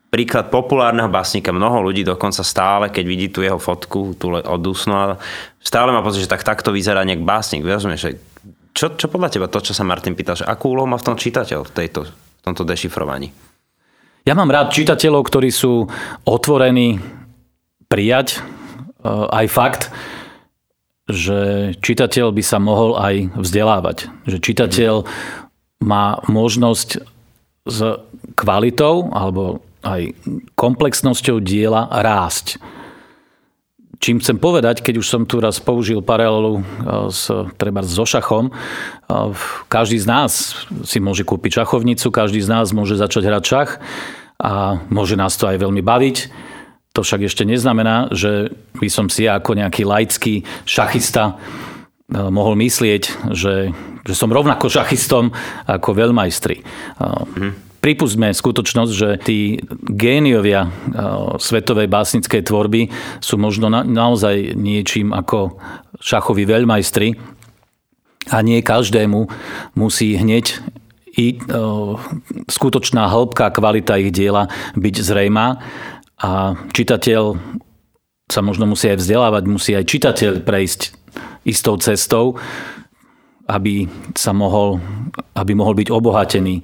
príklad 0.09 0.49
populárneho 0.49 1.05
básnika. 1.09 1.53
Mnoho 1.53 1.85
ľudí 1.85 2.01
dokonca 2.01 2.41
stále, 2.41 2.89
keď 2.89 3.05
vidí 3.05 3.27
tú 3.29 3.45
jeho 3.45 3.61
fotku, 3.61 4.17
tú 4.17 4.33
odúsnu, 4.33 5.21
stále 5.61 5.93
má 5.93 6.01
pocit, 6.01 6.25
že 6.25 6.33
tak 6.33 6.41
takto 6.41 6.73
vyzerá 6.73 7.05
nejak 7.05 7.21
básnik. 7.21 7.61
Rozumieš, 7.61 8.01
že 8.09 8.11
čo, 8.73 8.97
čo 8.97 9.07
podľa 9.07 9.29
teba, 9.29 9.47
to, 9.47 9.61
čo 9.61 9.77
sa 9.77 9.85
Martin 9.85 10.17
pýtal, 10.17 10.35
že 10.35 10.49
akú 10.49 10.73
úlohu 10.73 10.89
má 10.89 10.97
v 10.97 11.13
tom 11.13 11.15
čitateľ 11.15 11.63
v, 11.63 11.71
tejto, 11.71 12.09
v 12.09 12.41
tomto 12.41 12.65
dešifrovaní? 12.65 13.29
Ja 14.23 14.33
mám 14.33 14.49
rád 14.49 14.73
čitateľov, 14.73 15.29
ktorí 15.29 15.53
sú 15.53 15.85
otvorení 16.25 16.97
prijať 17.91 18.39
uh, 18.39 19.29
aj 19.29 19.45
fakt, 19.51 19.83
že 21.05 21.71
čitateľ 21.83 22.31
by 22.31 22.43
sa 22.43 22.57
mohol 22.63 22.95
aj 22.95 23.35
vzdelávať. 23.35 23.97
Že 24.23 24.37
čitateľ 24.39 24.93
má 25.83 26.23
možnosť 26.31 27.03
s 27.67 27.79
kvalitou 28.39 29.11
alebo 29.11 29.59
aj 29.83 30.15
komplexnosťou 30.55 31.43
diela 31.43 31.91
rásť. 31.91 32.55
Čím 34.03 34.19
chcem 34.19 34.35
povedať, 34.35 34.83
keď 34.83 34.99
už 34.99 35.07
som 35.07 35.23
tu 35.23 35.39
raz 35.39 35.63
použil 35.63 36.03
paralelu 36.03 36.59
e, 36.59 36.63
s, 37.07 37.31
treba 37.55 37.79
so 37.87 38.03
šachom, 38.03 38.51
e, 38.51 38.53
každý 39.71 39.95
z 39.95 40.11
nás 40.11 40.59
si 40.83 40.99
môže 40.99 41.23
kúpiť 41.23 41.63
šachovnicu, 41.63 42.11
každý 42.11 42.43
z 42.43 42.51
nás 42.51 42.75
môže 42.75 42.99
začať 42.99 43.31
hrať 43.31 43.43
šach 43.47 43.71
a 44.43 44.83
môže 44.91 45.15
nás 45.15 45.39
to 45.39 45.47
aj 45.47 45.55
veľmi 45.55 45.79
baviť. 45.79 46.17
To 46.91 46.99
však 46.99 47.31
ešte 47.31 47.47
neznamená, 47.47 48.11
že 48.11 48.51
by 48.75 48.91
som 48.91 49.07
si 49.07 49.23
ja 49.23 49.39
ako 49.39 49.55
nejaký 49.55 49.87
laický 49.87 50.43
šachista 50.67 51.23
e, 51.31 51.33
mohol 52.27 52.59
myslieť, 52.59 53.31
že, 53.31 53.71
že 54.03 54.13
som 54.19 54.27
rovnako 54.27 54.67
šachistom 54.67 55.31
ako 55.63 55.89
veľmajstri. 55.95 56.59
Mm 57.39 57.72
pripustme 57.83 58.31
skutočnosť, 58.31 58.93
že 58.95 59.09
tí 59.27 59.59
géniovia 59.91 60.71
svetovej 61.35 61.91
básnickej 61.91 62.47
tvorby 62.47 62.87
sú 63.19 63.35
možno 63.35 63.67
na, 63.67 63.83
naozaj 63.83 64.55
niečím 64.55 65.11
ako 65.11 65.59
šachoví 65.99 66.47
veľmajstri 66.47 67.19
a 68.31 68.39
nie 68.39 68.63
každému 68.63 69.27
musí 69.75 70.15
hneď 70.15 70.63
i 71.13 71.37
o, 71.51 71.99
skutočná 72.47 73.11
hĺbka 73.11 73.51
kvalita 73.51 73.99
ich 73.99 74.15
diela 74.15 74.47
byť 74.79 74.95
zrejmá. 75.03 75.59
A 76.23 76.55
čitateľ 76.71 77.35
sa 78.31 78.39
možno 78.39 78.65
musí 78.65 78.87
aj 78.89 79.03
vzdelávať, 79.03 79.43
musí 79.45 79.71
aj 79.75 79.85
čitateľ 79.85 80.31
prejsť 80.41 80.95
istou 81.43 81.75
cestou, 81.77 82.39
aby 83.45 83.91
sa 84.15 84.31
mohol, 84.31 84.79
aby 85.35 85.51
mohol 85.51 85.75
byť 85.75 85.91
obohatený 85.91 86.63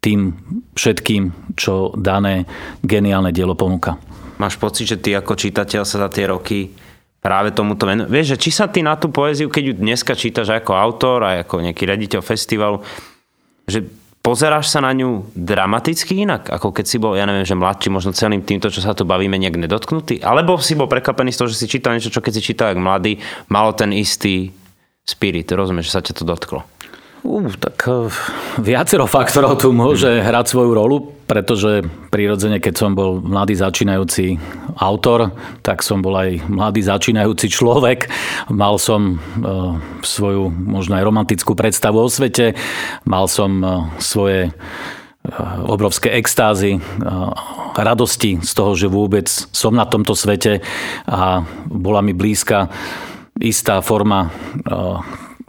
tým 0.00 0.32
všetkým, 0.72 1.54
čo 1.60 1.92
dané 1.92 2.48
geniálne 2.80 3.30
dielo 3.36 3.52
ponúka. 3.52 4.00
Máš 4.40 4.56
pocit, 4.56 4.88
že 4.88 4.96
ty 4.96 5.12
ako 5.12 5.36
čitateľ 5.36 5.84
sa 5.84 5.96
za 6.00 6.08
tie 6.08 6.24
roky 6.24 6.72
práve 7.20 7.52
tomuto 7.52 7.84
venuješ? 7.84 8.08
Vieš, 8.08 8.26
že 8.32 8.40
či 8.40 8.50
sa 8.50 8.66
ty 8.72 8.80
na 8.80 8.96
tú 8.96 9.12
poéziu, 9.12 9.52
keď 9.52 9.62
ju 9.62 9.74
dneska 9.76 10.16
čítaš 10.16 10.56
ako 10.56 10.72
autor 10.72 11.18
a 11.28 11.44
ako 11.44 11.60
nejaký 11.60 11.84
rediteľ 11.84 12.24
festivalu, 12.24 12.80
že 13.68 13.84
pozeráš 14.24 14.72
sa 14.72 14.80
na 14.80 14.96
ňu 14.96 15.28
dramaticky 15.36 16.24
inak, 16.24 16.48
ako 16.48 16.72
keď 16.72 16.84
si 16.88 16.96
bol, 16.96 17.12
ja 17.12 17.28
neviem, 17.28 17.44
že 17.44 17.52
mladší, 17.52 17.92
možno 17.92 18.16
celým 18.16 18.40
týmto, 18.40 18.72
čo 18.72 18.80
sa 18.80 18.96
tu 18.96 19.04
bavíme, 19.04 19.36
nejak 19.36 19.60
nedotknutý? 19.60 20.24
Alebo 20.24 20.56
si 20.60 20.76
bol 20.76 20.88
prekvapený 20.88 21.36
z 21.36 21.38
toho, 21.44 21.48
že 21.52 21.60
si 21.60 21.68
čítal 21.68 21.92
niečo, 21.92 22.08
čo 22.08 22.24
keď 22.24 22.32
si 22.40 22.42
čítal 22.52 22.72
ako 22.72 22.80
mladý, 22.80 23.20
malo 23.52 23.76
ten 23.76 23.92
istý 23.92 24.48
spirit, 25.04 25.52
rozumieš, 25.52 25.92
že 25.92 25.94
sa 25.96 26.04
ťa 26.04 26.16
to 26.16 26.24
dotklo? 26.24 26.64
Uh, 27.20 27.52
tak 27.60 27.84
uh, 27.84 28.08
viacero 28.56 29.04
faktorov 29.04 29.60
tu 29.60 29.76
môže 29.76 30.08
hrať 30.08 30.46
svoju 30.48 30.72
rolu, 30.72 30.96
pretože 31.28 31.84
prirodzene, 32.08 32.56
keď 32.58 32.74
som 32.74 32.90
bol 32.96 33.20
mladý 33.20 33.60
začínajúci 33.60 34.40
autor, 34.80 35.36
tak 35.60 35.84
som 35.84 36.00
bol 36.00 36.16
aj 36.16 36.40
mladý 36.48 36.80
začínajúci 36.80 37.52
človek. 37.52 38.08
Mal 38.48 38.80
som 38.80 39.20
uh, 39.20 39.76
svoju 40.00 40.48
možno 40.48 40.96
aj 40.96 41.04
romantickú 41.04 41.52
predstavu 41.52 42.00
o 42.00 42.08
svete, 42.08 42.56
mal 43.04 43.28
som 43.28 43.50
uh, 43.60 43.70
svoje 44.00 44.52
obrovské 45.68 46.16
extázy, 46.16 46.80
radosti 47.76 48.40
z 48.40 48.52
toho, 48.56 48.72
že 48.72 48.88
vôbec 48.88 49.28
som 49.28 49.68
na 49.76 49.84
tomto 49.84 50.16
svete 50.16 50.64
a 51.04 51.44
bola 51.68 52.00
mi 52.00 52.16
blízka 52.16 52.72
istá 53.36 53.84
forma 53.84 54.32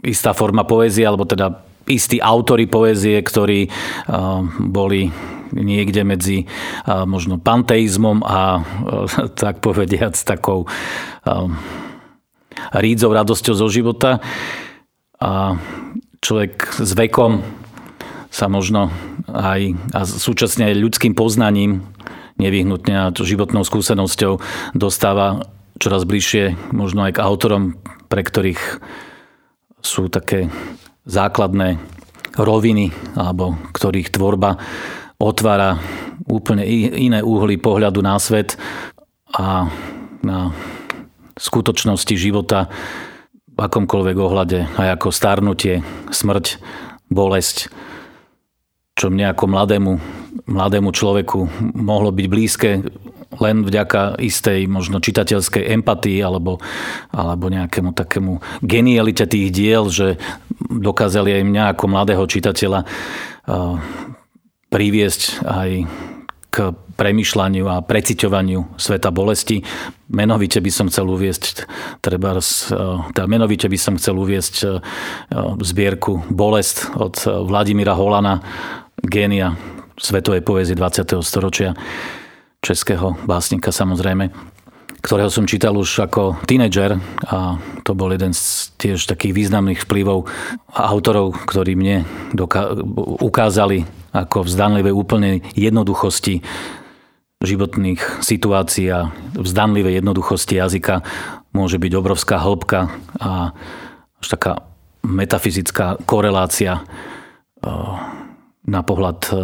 istá 0.02 0.34
forma 0.34 0.66
poézie, 0.66 1.06
alebo 1.06 1.24
teda 1.24 1.62
istí 1.86 2.22
autory 2.22 2.66
poézie, 2.70 3.18
ktorí 3.22 3.70
boli 4.58 5.10
niekde 5.52 6.02
medzi 6.02 6.48
možno 6.86 7.36
panteizmom 7.38 8.24
a 8.24 8.62
tak 9.42 9.60
povediac 9.60 10.16
takou 10.16 10.66
rídzou 12.72 13.10
radosťou 13.12 13.54
zo 13.56 13.68
života. 13.68 14.22
A 15.22 15.54
človek 16.18 16.82
s 16.82 16.92
vekom 16.98 17.46
sa 18.32 18.48
možno 18.48 18.90
aj 19.28 19.76
a 19.92 20.00
súčasne 20.08 20.72
aj 20.72 20.80
ľudským 20.80 21.12
poznaním 21.12 21.84
nevyhnutne 22.40 22.94
a 22.96 23.12
životnou 23.12 23.62
skúsenosťou 23.62 24.40
dostáva 24.72 25.46
čoraz 25.78 26.08
bližšie 26.08 26.72
možno 26.72 27.06
aj 27.06 27.20
k 27.20 27.22
autorom, 27.22 27.76
pre 28.08 28.24
ktorých 28.24 28.80
sú 29.82 30.08
také 30.08 30.48
základné 31.04 31.76
roviny, 32.38 32.94
alebo 33.18 33.58
ktorých 33.74 34.14
tvorba 34.14 34.56
otvára 35.20 35.76
úplne 36.26 36.64
iné 36.96 37.20
úhly 37.20 37.58
pohľadu 37.58 38.00
na 38.00 38.16
svet 38.16 38.56
a 39.34 39.68
na 40.22 40.54
skutočnosti 41.36 42.14
života 42.14 42.70
v 43.52 43.58
akomkoľvek 43.58 44.16
ohľade, 44.16 44.58
aj 44.80 44.88
ako 44.96 45.08
starnutie, 45.12 45.84
smrť, 46.08 46.56
bolesť, 47.12 47.68
čo 48.96 49.12
mne 49.12 49.32
ako 49.32 49.44
mladému, 49.50 49.92
mladému 50.48 50.88
človeku 50.92 51.38
mohlo 51.76 52.14
byť 52.14 52.26
blízke 52.28 52.70
len 53.40 53.64
vďaka 53.64 54.20
istej 54.20 54.68
možno 54.68 55.00
čitateľskej 55.00 55.72
empatii 55.80 56.20
alebo, 56.20 56.60
alebo 57.14 57.48
nejakému 57.48 57.96
takému 57.96 58.42
genialite 58.60 59.24
tých 59.24 59.48
diel, 59.48 59.88
že 59.88 60.20
dokázali 60.60 61.40
aj 61.40 61.42
mňa 61.48 61.64
ako 61.72 61.84
mladého 61.88 62.24
čitateľa 62.28 62.84
priviesť 64.72 65.44
aj 65.44 65.70
k 66.52 66.56
premyšľaniu 67.00 67.64
a 67.64 67.80
preciťovaniu 67.80 68.76
sveta 68.76 69.08
bolesti. 69.08 69.64
Menovite 70.12 70.60
by 70.60 70.68
som 70.68 70.92
chcel 70.92 71.08
uviesť 71.08 71.64
treba, 72.04 72.36
teda 73.16 73.24
menovite 73.24 73.72
by 73.72 73.78
som 73.80 73.96
chcel 73.96 74.20
uviesť 74.20 74.54
zbierku 75.64 76.28
Bolest 76.28 76.92
od 77.00 77.16
Vladimíra 77.48 77.96
Holana, 77.96 78.44
génia 79.00 79.56
svetovej 79.96 80.44
poézie 80.44 80.76
20. 80.76 81.24
storočia 81.24 81.72
českého 82.62 83.18
básnika 83.26 83.74
samozrejme, 83.74 84.30
ktorého 85.02 85.26
som 85.34 85.50
čítal 85.50 85.74
už 85.74 86.06
ako 86.06 86.38
tínedžer 86.46 86.94
a 87.26 87.58
to 87.82 87.90
bol 87.98 88.06
jeden 88.14 88.30
z 88.30 88.70
tiež 88.78 89.10
takých 89.10 89.34
významných 89.34 89.82
vplyvov 89.82 90.30
autorov, 90.70 91.42
ktorí 91.42 91.74
mne 91.74 92.06
doka- 92.30 92.78
ukázali 93.18 93.82
ako 94.14 94.46
v 94.46 94.50
úplnej 94.94 95.42
jednoduchosti 95.58 96.46
životných 97.42 98.22
situácií 98.22 98.86
a 98.94 99.10
v 99.34 99.46
jednoduchosti 99.98 100.62
jazyka. 100.62 101.02
Môže 101.50 101.82
byť 101.82 101.92
obrovská 101.98 102.38
hĺbka 102.38 102.94
a 103.18 103.50
až 104.22 104.26
taká 104.30 104.62
metafyzická 105.02 105.98
korelácia 106.06 106.78
e, 106.78 106.82
na 108.70 108.80
pohľad 108.86 109.20
e, 109.26 109.34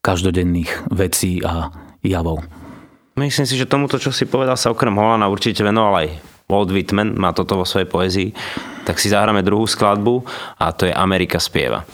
každodenných 0.00 0.88
vecí 0.88 1.44
a 1.44 1.68
javov. 2.04 2.42
Myslím 3.16 3.44
si, 3.44 3.54
že 3.60 3.68
tomuto, 3.68 4.00
čo 4.00 4.10
si 4.10 4.24
povedal, 4.24 4.56
sa 4.56 4.72
okrem 4.72 4.94
Holana 4.96 5.28
určite 5.28 5.60
venoval 5.62 6.06
aj 6.06 6.08
Walt 6.48 6.70
Whitman, 6.72 7.16
má 7.16 7.32
toto 7.32 7.56
vo 7.56 7.64
svojej 7.64 7.88
poezii. 7.88 8.30
Tak 8.82 8.98
si 8.98 9.08
zahráme 9.12 9.46
druhú 9.46 9.64
skladbu 9.64 10.24
a 10.58 10.72
to 10.74 10.88
je 10.88 10.92
Amerika 10.92 11.38
spieva. 11.38 11.86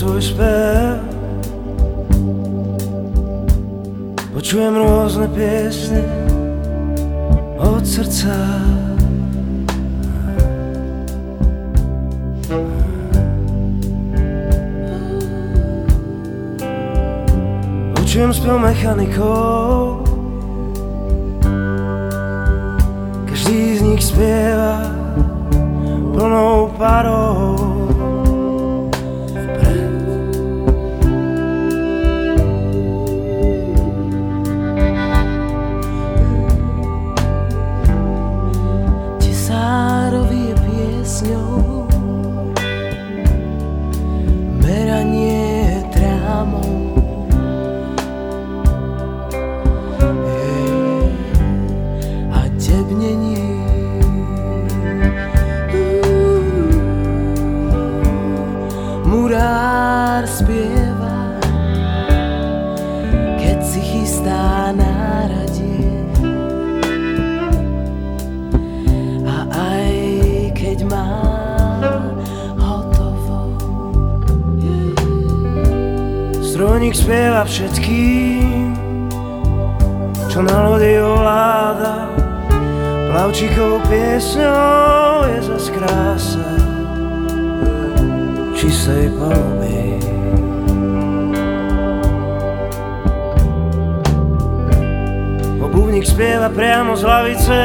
Spev. 0.00 0.96
Počujem 4.32 4.72
rôzne 4.72 5.28
piesne 5.36 6.00
od 7.60 7.84
srdca. 7.84 8.32
Počujem 18.00 18.32
spev 18.32 18.56
mechanikov. 18.56 20.00
Každý 23.28 23.60
z 23.76 23.80
nich 23.84 24.00
spieva 24.00 24.80
plnou 26.16 26.72
parou 26.80 27.49
spieva 77.10 77.42
všetkým 77.42 78.70
Čo 80.30 80.46
na 80.46 80.70
lodi 80.70 80.94
ovláda. 80.94 82.06
Plavčíkovou 83.10 83.82
piesňou 83.90 85.26
je 85.26 85.38
zas 85.42 85.66
krása 85.74 86.50
Čistej 88.54 89.10
paluby 89.18 89.98
Obuvník 95.58 96.06
spieva 96.06 96.46
priamo 96.46 96.94
z 96.94 97.02
hlavice 97.02 97.60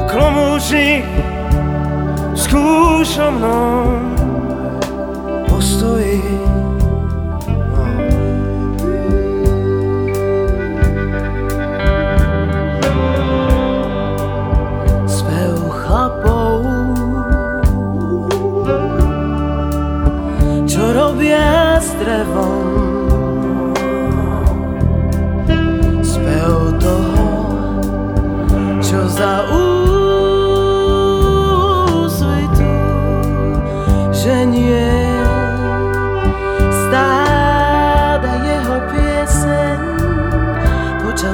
a 0.00 0.02
Klomúčnik 0.08 1.04
v 2.32 2.38
skúšomnom 2.40 4.16
postoji 5.44 6.48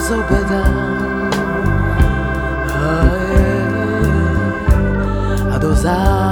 Počas 0.04 0.20
obeda 0.20 0.64
a 2.68 3.08
je- 5.56 6.23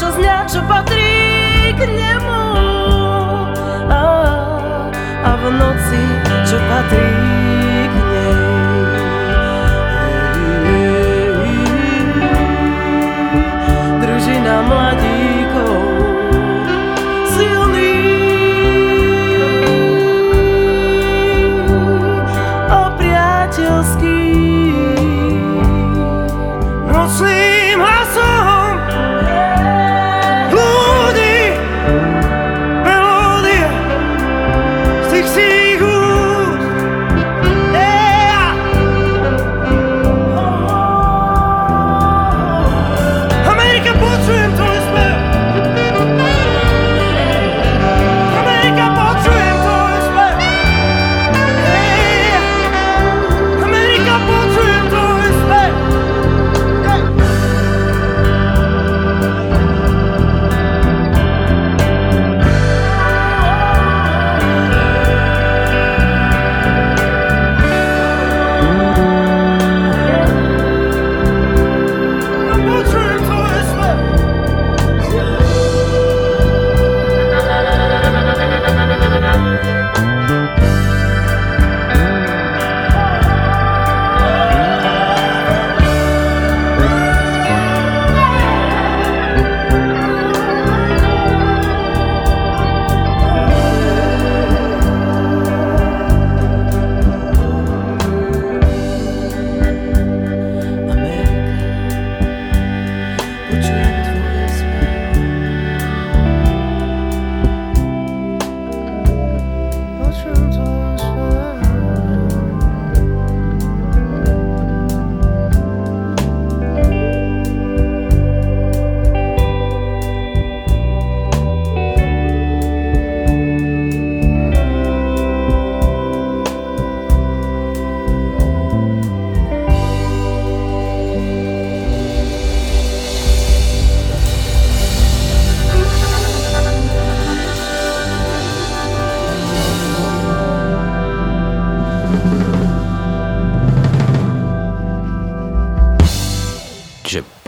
Počas 0.00 0.16
dňa, 0.16 0.36
čo 0.48 0.64
patrí 0.64 1.12
k 1.76 1.80
nemu. 1.84 2.44
A, 3.92 4.00
a 5.28 5.30
v 5.36 5.44
noci, 5.60 6.02
čo 6.48 6.56
patrí 6.56 7.19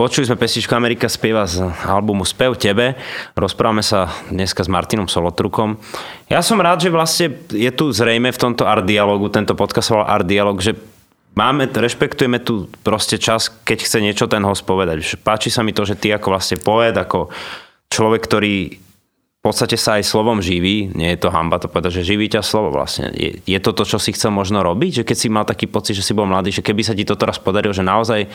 Počuli 0.03 0.27
sme 0.27 0.35
pesničku 0.35 0.75
Amerika 0.75 1.07
spieva 1.07 1.47
z 1.47 1.63
albumu 1.87 2.27
Spev 2.27 2.59
tebe. 2.59 2.99
Rozprávame 3.39 3.87
sa 3.87 4.11
dneska 4.35 4.59
s 4.59 4.67
Martinom 4.67 5.07
Solotrukom. 5.07 5.79
Ja 6.27 6.43
som 6.43 6.59
rád, 6.59 6.83
že 6.83 6.91
vlastne 6.91 7.39
je 7.47 7.71
tu 7.71 7.95
zrejme 7.95 8.35
v 8.35 8.41
tomto 8.43 8.67
art 8.67 8.83
dialogu, 8.83 9.31
tento 9.31 9.55
podcast 9.55 9.95
volal 9.95 10.11
art 10.11 10.27
dialog, 10.27 10.59
že 10.59 10.75
máme, 11.39 11.71
rešpektujeme 11.71 12.43
tu 12.43 12.67
proste 12.83 13.15
čas, 13.15 13.47
keď 13.47 13.79
chce 13.79 13.99
niečo 14.03 14.27
ten 14.27 14.43
host 14.43 14.67
povedať. 14.67 15.07
Páči 15.23 15.55
sa 15.55 15.63
mi 15.63 15.71
to, 15.71 15.87
že 15.87 15.95
ty 15.95 16.11
ako 16.11 16.35
vlastne 16.35 16.59
poet, 16.59 16.99
ako 16.99 17.31
človek, 17.87 18.27
ktorý 18.27 18.83
v 19.43 19.51
podstate 19.51 19.75
sa 19.75 19.99
aj 19.99 20.07
slovom 20.07 20.39
živí, 20.39 20.95
nie 20.95 21.15
je 21.15 21.19
to 21.19 21.31
hamba 21.31 21.59
to 21.59 21.67
povedať, 21.67 21.99
že 21.99 22.15
živí 22.15 22.31
ťa 22.31 22.47
slovo 22.47 22.71
vlastne. 22.71 23.11
Je, 23.11 23.43
je 23.43 23.59
to 23.59 23.75
to, 23.75 23.83
čo 23.83 23.99
si 23.99 24.15
chcel 24.15 24.31
možno 24.31 24.63
robiť? 24.63 25.03
Že 25.03 25.07
keď 25.07 25.17
si 25.19 25.27
mal 25.27 25.43
taký 25.43 25.67
pocit, 25.67 25.99
že 25.99 26.07
si 26.07 26.15
bol 26.15 26.31
mladý, 26.31 26.55
že 26.55 26.63
keby 26.63 26.87
sa 26.87 26.95
ti 26.95 27.03
to 27.03 27.19
teraz 27.19 27.43
podarilo, 27.43 27.75
že 27.75 27.83
naozaj, 27.83 28.31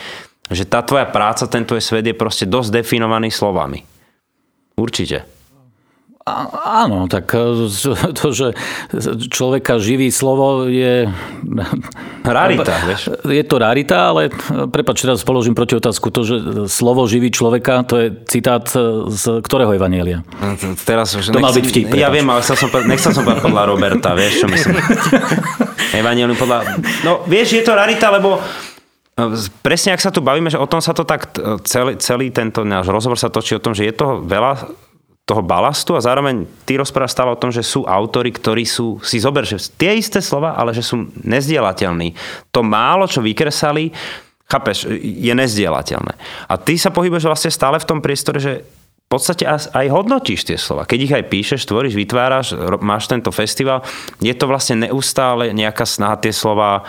že 0.48 0.64
tá 0.64 0.80
tvoja 0.80 1.04
práca, 1.08 1.44
ten 1.48 1.64
tvoj 1.64 1.80
svet 1.80 2.04
je 2.08 2.16
proste 2.16 2.48
dosť 2.48 2.80
definovaný 2.80 3.28
slovami. 3.28 3.84
Určite. 4.78 5.38
Áno, 6.64 7.08
tak 7.08 7.32
e, 7.32 7.68
to, 8.18 8.26
že 8.32 8.52
človeka 9.32 9.80
živí 9.80 10.12
slovo 10.12 10.68
je... 10.68 11.08
Rarita, 12.24 12.74
vieš? 12.88 13.08
Je 13.24 13.44
to 13.44 13.56
rarita, 13.56 14.12
ale 14.12 14.28
prepač, 14.68 15.04
teraz 15.04 15.24
položím 15.24 15.56
proti 15.56 15.78
otázku. 15.78 16.12
To, 16.12 16.20
že 16.24 16.36
slovo 16.68 17.08
živí 17.08 17.32
človeka, 17.32 17.84
to 17.88 17.94
je 17.96 18.06
citát 18.28 18.64
e, 18.76 19.08
z 19.08 19.40
ktorého 19.40 19.72
evanielia? 19.72 20.24
Teraz 20.84 21.16
už 21.16 21.32
to 21.32 21.40
mal 21.40 21.54
byť 21.54 21.64
vtip. 21.64 21.96
Ja 21.96 22.12
viem, 22.12 22.28
ale 22.28 22.44
som, 22.44 22.56
nechcel 22.84 23.16
som 23.16 23.24
povedať 23.24 23.44
podľa 23.44 23.62
Roberta, 23.68 24.12
vieš, 24.12 24.44
čo 24.44 24.46
myslím. 24.50 24.76
Evanielium 26.00 26.36
podľa... 26.36 26.78
No, 27.02 27.24
vieš, 27.24 27.56
je 27.56 27.64
to 27.64 27.72
rarita, 27.72 28.12
lebo 28.12 28.36
e, 28.36 28.77
Presne, 29.66 29.98
ak 29.98 30.04
sa 30.04 30.14
tu 30.14 30.22
bavíme, 30.22 30.46
že 30.46 30.62
o 30.62 30.70
tom 30.70 30.78
sa 30.78 30.94
to 30.94 31.02
tak 31.02 31.34
celý, 31.66 31.98
celý 31.98 32.30
tento 32.30 32.62
náš 32.62 32.86
rozhovor 32.86 33.18
sa 33.18 33.32
točí 33.32 33.58
o 33.58 33.62
tom, 33.62 33.74
že 33.74 33.90
je 33.90 33.98
toho 33.98 34.22
veľa 34.22 34.70
toho 35.28 35.44
balastu 35.44 35.92
a 35.92 36.00
zároveň 36.00 36.48
ty 36.64 36.80
rozprávaš 36.80 37.12
stále 37.12 37.28
o 37.28 37.36
tom, 37.36 37.52
že 37.52 37.60
sú 37.60 37.84
autory, 37.84 38.32
ktorí 38.32 38.64
sú, 38.64 38.96
si 39.04 39.20
zober, 39.20 39.44
že 39.44 39.60
tie 39.76 40.00
isté 40.00 40.24
slova, 40.24 40.56
ale 40.56 40.72
že 40.72 40.80
sú 40.80 41.04
nezdielateľní. 41.20 42.16
To 42.48 42.64
málo, 42.64 43.04
čo 43.04 43.20
vykresali, 43.20 43.92
chápeš, 44.48 44.88
je 44.96 45.28
nezdielateľné. 45.28 46.16
A 46.48 46.56
ty 46.56 46.80
sa 46.80 46.88
pohybuješ 46.88 47.28
vlastne 47.28 47.52
stále 47.52 47.76
v 47.76 47.84
tom 47.84 48.00
priestore, 48.00 48.40
že 48.40 48.64
v 48.64 49.08
podstate 49.12 49.44
aj 49.48 49.86
hodnotíš 49.92 50.48
tie 50.48 50.56
slova. 50.56 50.88
Keď 50.88 50.98
ich 51.04 51.12
aj 51.12 51.28
píšeš, 51.28 51.68
tvoríš, 51.68 51.92
vytváraš, 51.92 52.56
máš 52.80 53.04
tento 53.12 53.28
festival, 53.28 53.84
je 54.24 54.32
to 54.32 54.48
vlastne 54.48 54.88
neustále 54.88 55.52
nejaká 55.52 55.84
snaha 55.84 56.16
tie 56.16 56.32
slova 56.32 56.88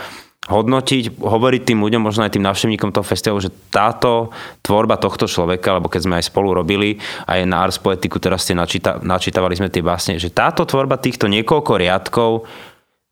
hodnotiť, 0.49 1.21
hovoriť 1.21 1.61
tým 1.61 1.79
ľuďom, 1.85 2.01
možno 2.01 2.25
aj 2.25 2.33
tým 2.33 2.43
návštevníkom 2.43 2.89
toho 2.89 3.05
festivalu, 3.05 3.45
že 3.45 3.53
táto 3.69 4.33
tvorba 4.65 4.97
tohto 4.97 5.29
človeka, 5.29 5.77
alebo 5.77 5.87
keď 5.87 6.01
sme 6.09 6.17
aj 6.17 6.25
spolu 6.25 6.57
robili, 6.57 6.97
aj 7.29 7.45
na 7.45 7.61
Ars 7.61 7.77
Poetiku, 7.77 8.17
teraz 8.17 8.43
ste 8.43 8.57
načíta, 8.57 8.97
načítavali 8.99 9.53
sme 9.53 9.69
tie 9.69 9.85
básne, 9.85 10.17
že 10.17 10.33
táto 10.33 10.65
tvorba 10.65 10.97
týchto 10.97 11.29
niekoľko 11.29 11.71
riadkov 11.77 12.49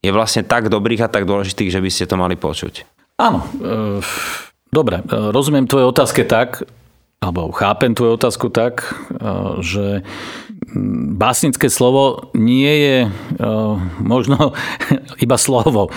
je 0.02 0.10
vlastne 0.10 0.42
tak 0.42 0.74
dobrých 0.74 1.06
a 1.06 1.12
tak 1.14 1.30
dôležitých, 1.30 1.74
že 1.74 1.82
by 1.82 1.90
ste 1.94 2.10
to 2.10 2.18
mali 2.18 2.34
počuť. 2.34 2.86
Áno, 3.18 3.42
e, 3.42 3.98
dobre, 4.70 5.02
e, 5.02 5.34
rozumiem 5.34 5.66
tvoje 5.66 5.90
otázke 5.90 6.22
tak, 6.26 6.66
alebo 7.18 7.50
chápem 7.50 7.98
tvoju 7.98 8.14
otázku 8.14 8.54
tak, 8.54 8.86
e, 8.86 9.22
že 9.66 9.86
básnické 11.18 11.70
slovo 11.70 12.30
nie 12.38 12.70
je 12.70 12.98
možno 14.04 14.54
iba 15.26 15.38
slovo 15.40 15.90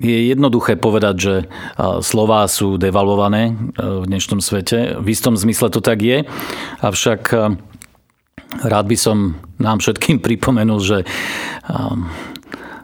je 0.00 0.32
jednoduché 0.32 0.80
povedať, 0.80 1.14
že 1.20 1.34
slová 2.00 2.48
sú 2.48 2.80
devalvované 2.80 3.52
v 3.76 4.04
dnešnom 4.08 4.40
svete. 4.40 4.96
V 4.96 5.12
istom 5.12 5.36
zmysle 5.36 5.68
to 5.68 5.84
tak 5.84 6.00
je. 6.00 6.24
Avšak 6.80 7.36
rád 8.64 8.86
by 8.88 8.96
som 8.96 9.36
nám 9.60 9.84
všetkým 9.84 10.18
pripomenul, 10.26 10.80
že 10.80 10.98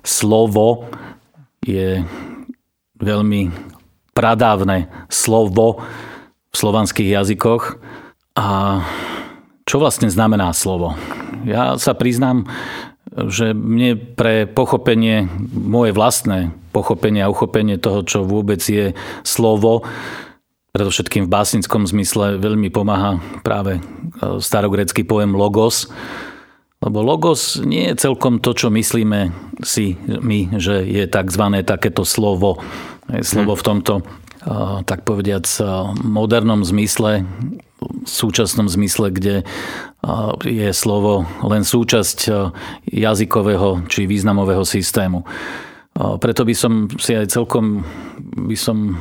slovo 0.04 0.92
je 1.64 2.04
veľmi 3.00 3.50
pradávne 4.12 4.88
slovo 5.08 5.80
v 6.52 6.54
slovanských 6.54 7.16
jazykoch. 7.16 7.80
A 8.36 8.80
čo 9.64 9.76
vlastne 9.80 10.12
znamená 10.12 10.52
slovo? 10.52 10.94
Ja 11.48 11.80
sa 11.80 11.96
priznám, 11.96 12.46
že 13.16 13.56
mne 13.56 13.96
pre 13.96 14.44
pochopenie, 14.44 15.24
moje 15.52 15.96
vlastné 15.96 16.52
pochopenie 16.76 17.24
a 17.24 17.32
uchopenie 17.32 17.80
toho, 17.80 18.04
čo 18.04 18.28
vôbec 18.28 18.60
je 18.60 18.92
slovo, 19.24 19.88
predovšetkým 20.76 21.24
v 21.24 21.32
básnickom 21.32 21.88
zmysle, 21.88 22.36
veľmi 22.36 22.68
pomáha 22.68 23.16
práve 23.40 23.80
e, 23.80 23.82
starogrecký 24.36 25.08
pojem 25.08 25.32
logos. 25.32 25.88
Lebo 26.84 27.00
logos 27.00 27.56
nie 27.64 27.88
je 27.88 27.96
celkom 27.96 28.36
to, 28.44 28.52
čo 28.52 28.68
myslíme 28.68 29.32
si 29.64 29.96
my, 30.04 30.60
že 30.60 30.84
je 30.84 31.08
tzv. 31.08 31.64
takéto 31.64 32.04
slovo. 32.04 32.60
Slovo 33.24 33.56
v 33.56 33.64
tomto, 33.64 34.04
tak 34.84 35.06
povediac, 35.06 35.46
modernom 36.04 36.66
zmysle, 36.66 37.24
súčasnom 38.04 38.66
zmysle, 38.66 39.12
kde 39.12 39.34
je 40.44 40.70
slovo 40.72 41.28
len 41.44 41.62
súčasť 41.64 42.18
jazykového 42.88 43.84
či 43.88 44.08
významového 44.08 44.64
systému. 44.64 45.24
Preto 45.96 46.44
by 46.44 46.54
som 46.56 46.72
si 47.00 47.16
aj 47.16 47.32
celkom 47.32 47.84
by 48.48 48.56
som 48.56 49.00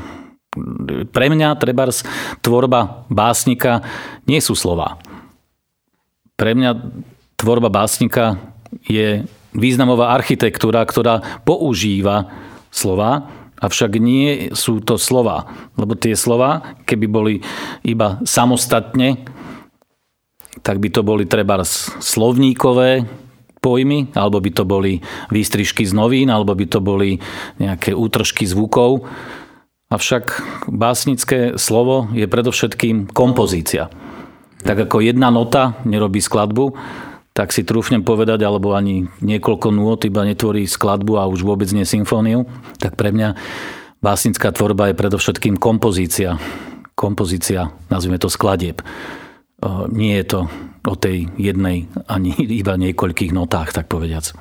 pre 1.12 1.28
mňa 1.28 1.60
trebárs 1.60 2.08
tvorba 2.40 3.04
básnika 3.12 3.84
nie 4.24 4.40
sú 4.40 4.56
slova. 4.56 4.96
Pre 6.40 6.52
mňa 6.56 6.72
tvorba 7.36 7.68
básnika 7.68 8.40
je 8.88 9.28
významová 9.52 10.16
architektúra, 10.16 10.84
ktorá 10.88 11.44
používa 11.44 12.32
slova, 12.72 13.28
avšak 13.60 13.92
nie 14.00 14.52
sú 14.52 14.84
to 14.84 15.00
slova. 15.00 15.48
Lebo 15.80 15.96
tie 15.96 16.16
slova, 16.18 16.76
keby 16.84 17.06
boli 17.08 17.34
iba 17.84 18.20
samostatne, 18.28 19.24
tak 20.64 20.82
by 20.82 20.90
to 20.90 21.02
boli 21.06 21.30
trebárs 21.30 21.92
slovníkové, 22.02 23.06
pojmy, 23.62 24.14
alebo 24.14 24.38
by 24.38 24.52
to 24.54 24.64
boli 24.64 25.02
výstrižky 25.34 25.86
z 25.86 25.94
novín, 25.98 26.30
alebo 26.30 26.54
by 26.54 26.66
to 26.70 26.80
boli 26.82 27.18
nejaké 27.58 27.98
útržky 27.98 28.46
zvukov. 28.46 29.10
Avšak 29.90 30.42
básnické 30.70 31.58
slovo 31.58 32.10
je 32.14 32.26
predovšetkým 32.26 33.10
kompozícia. 33.10 33.90
Tak 34.66 34.90
ako 34.90 35.02
jedna 35.02 35.30
nota 35.30 35.78
nerobí 35.86 36.22
skladbu, 36.22 36.74
tak 37.36 37.52
si 37.52 37.68
trúfnem 37.68 38.00
povedať, 38.00 38.48
alebo 38.48 38.72
ani 38.72 39.12
niekoľko 39.20 39.68
nôt 39.76 40.00
iba 40.08 40.24
netvorí 40.24 40.64
skladbu 40.64 41.20
a 41.20 41.28
už 41.28 41.44
vôbec 41.44 41.68
nie 41.76 41.84
symfóniu, 41.84 42.48
tak 42.80 42.96
pre 42.96 43.12
mňa 43.12 43.36
básnická 44.00 44.56
tvorba 44.56 44.90
je 44.90 44.96
predovšetkým 44.96 45.60
kompozícia. 45.60 46.40
Kompozícia, 46.96 47.76
nazvime 47.92 48.24
to 48.24 48.32
skladieb. 48.32 48.80
Nie 49.92 50.24
je 50.24 50.26
to 50.32 50.40
o 50.88 50.96
tej 50.96 51.28
jednej 51.36 51.92
ani 52.08 52.32
iba 52.64 52.80
niekoľkých 52.80 53.36
notách, 53.36 53.76
tak 53.76 53.92
povediac. 53.92 54.32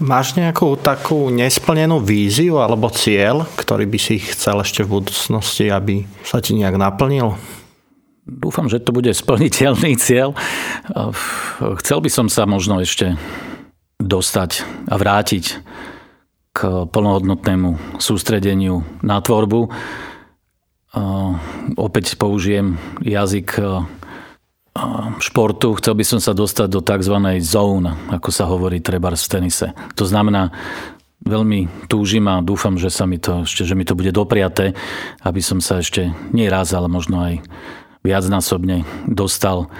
Máš 0.00 0.32
nejakú 0.40 0.80
takú 0.80 1.28
nesplnenú 1.28 2.00
víziu 2.00 2.64
alebo 2.64 2.88
cieľ, 2.88 3.44
ktorý 3.60 3.84
by 3.84 3.98
si 4.00 4.24
chcel 4.24 4.64
ešte 4.64 4.88
v 4.88 5.04
budúcnosti, 5.04 5.68
aby 5.68 6.08
sa 6.24 6.40
ti 6.40 6.56
nejak 6.56 6.80
naplnil? 6.80 7.36
Dúfam, 8.22 8.70
že 8.70 8.78
to 8.78 8.94
bude 8.94 9.10
splniteľný 9.10 9.98
cieľ. 9.98 10.38
Chcel 11.82 11.98
by 11.98 12.10
som 12.10 12.26
sa 12.30 12.46
možno 12.46 12.78
ešte 12.78 13.18
dostať 13.98 14.62
a 14.86 14.94
vrátiť 14.94 15.58
k 16.54 16.86
plnohodnotnému 16.86 17.98
sústredeniu 17.98 18.86
na 19.02 19.18
tvorbu. 19.18 19.74
Opäť 21.74 22.14
použijem 22.14 22.78
jazyk 23.02 23.58
športu 25.18 25.74
chcel 25.82 25.94
by 25.98 26.04
som 26.06 26.20
sa 26.22 26.30
dostať 26.30 26.68
do 26.70 26.80
tzv. 26.80 27.16
zone, 27.42 27.90
ako 28.08 28.30
sa 28.30 28.46
hovorí 28.46 28.78
treba 28.78 29.10
v 29.10 29.18
tenise. 29.18 29.74
To 29.98 30.06
znamená, 30.06 30.54
veľmi 31.26 31.90
túžim 31.90 32.30
a 32.30 32.38
dúfam, 32.38 32.78
že 32.78 32.86
sa 32.86 33.02
mi 33.02 33.18
to 33.18 33.42
ešte, 33.42 33.66
že 33.66 33.74
mi 33.74 33.82
to 33.82 33.98
bude 33.98 34.14
dopriaté, 34.14 34.78
aby 35.26 35.42
som 35.42 35.58
sa 35.58 35.82
ešte 35.82 36.14
nie 36.30 36.46
raz, 36.46 36.70
ale 36.70 36.86
možno 36.86 37.18
aj 37.18 37.42
viacnásobne 38.02 38.82
dostal, 39.06 39.70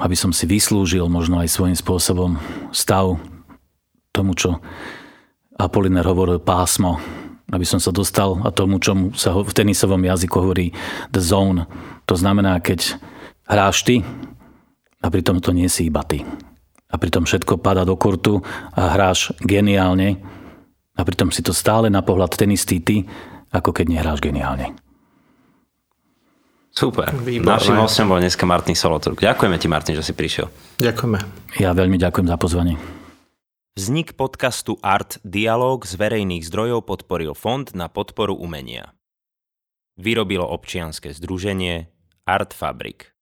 aby 0.00 0.16
som 0.16 0.32
si 0.32 0.48
vyslúžil 0.48 1.04
možno 1.12 1.40
aj 1.40 1.52
svojím 1.52 1.76
spôsobom 1.76 2.40
stav 2.72 3.20
tomu, 4.12 4.32
čo 4.32 4.60
Apoliner 5.54 6.02
hovoril 6.02 6.42
pásmo, 6.42 6.98
aby 7.52 7.62
som 7.62 7.78
sa 7.78 7.94
dostal 7.94 8.42
a 8.42 8.50
tomu, 8.50 8.82
čomu 8.82 9.14
sa 9.14 9.36
v 9.36 9.52
tenisovom 9.54 10.02
jazyku 10.02 10.34
hovorí 10.34 10.74
the 11.14 11.22
zone. 11.22 11.68
To 12.10 12.18
znamená, 12.18 12.58
keď 12.58 12.98
hráš 13.46 13.86
ty 13.86 14.02
a 14.98 15.06
pritom 15.12 15.38
to 15.38 15.54
nie 15.54 15.70
si 15.70 15.86
iba 15.86 16.02
ty. 16.02 16.26
A 16.90 16.98
pritom 16.98 17.22
všetko 17.26 17.62
pada 17.62 17.86
do 17.86 17.94
kurtu 17.94 18.42
a 18.74 18.98
hráš 18.98 19.30
geniálne 19.42 20.18
a 20.94 21.00
pritom 21.02 21.30
si 21.30 21.42
to 21.42 21.54
stále 21.54 21.86
na 21.86 22.02
pohľad 22.02 22.34
ten 22.34 22.50
istý 22.50 22.82
ty, 22.82 23.06
ako 23.54 23.70
keď 23.70 23.86
nehráš 23.94 24.18
geniálne. 24.22 24.74
Super. 26.74 27.14
Výborné. 27.14 27.54
Našim 27.54 27.78
hostom 27.78 28.10
bol 28.10 28.18
dneska 28.18 28.42
Martin 28.42 28.74
Solotruk. 28.74 29.22
Ďakujeme 29.22 29.56
ti, 29.62 29.70
Martin, 29.70 29.94
že 29.94 30.02
si 30.02 30.10
prišiel. 30.10 30.50
Ďakujeme. 30.82 31.22
Ja 31.62 31.70
veľmi 31.70 31.94
ďakujem 32.02 32.26
za 32.26 32.34
pozvanie. 32.34 32.74
Vznik 33.78 34.18
podcastu 34.18 34.74
Art 34.82 35.22
Dialog 35.22 35.86
z 35.86 35.94
verejných 35.94 36.42
zdrojov 36.42 36.82
podporil 36.82 37.38
Fond 37.38 37.70
na 37.78 37.86
podporu 37.86 38.34
umenia. 38.34 38.90
Vyrobilo 39.94 40.42
občianske 40.42 41.14
združenie 41.14 41.86
Art 42.26 42.50
Fabrik. 42.50 43.13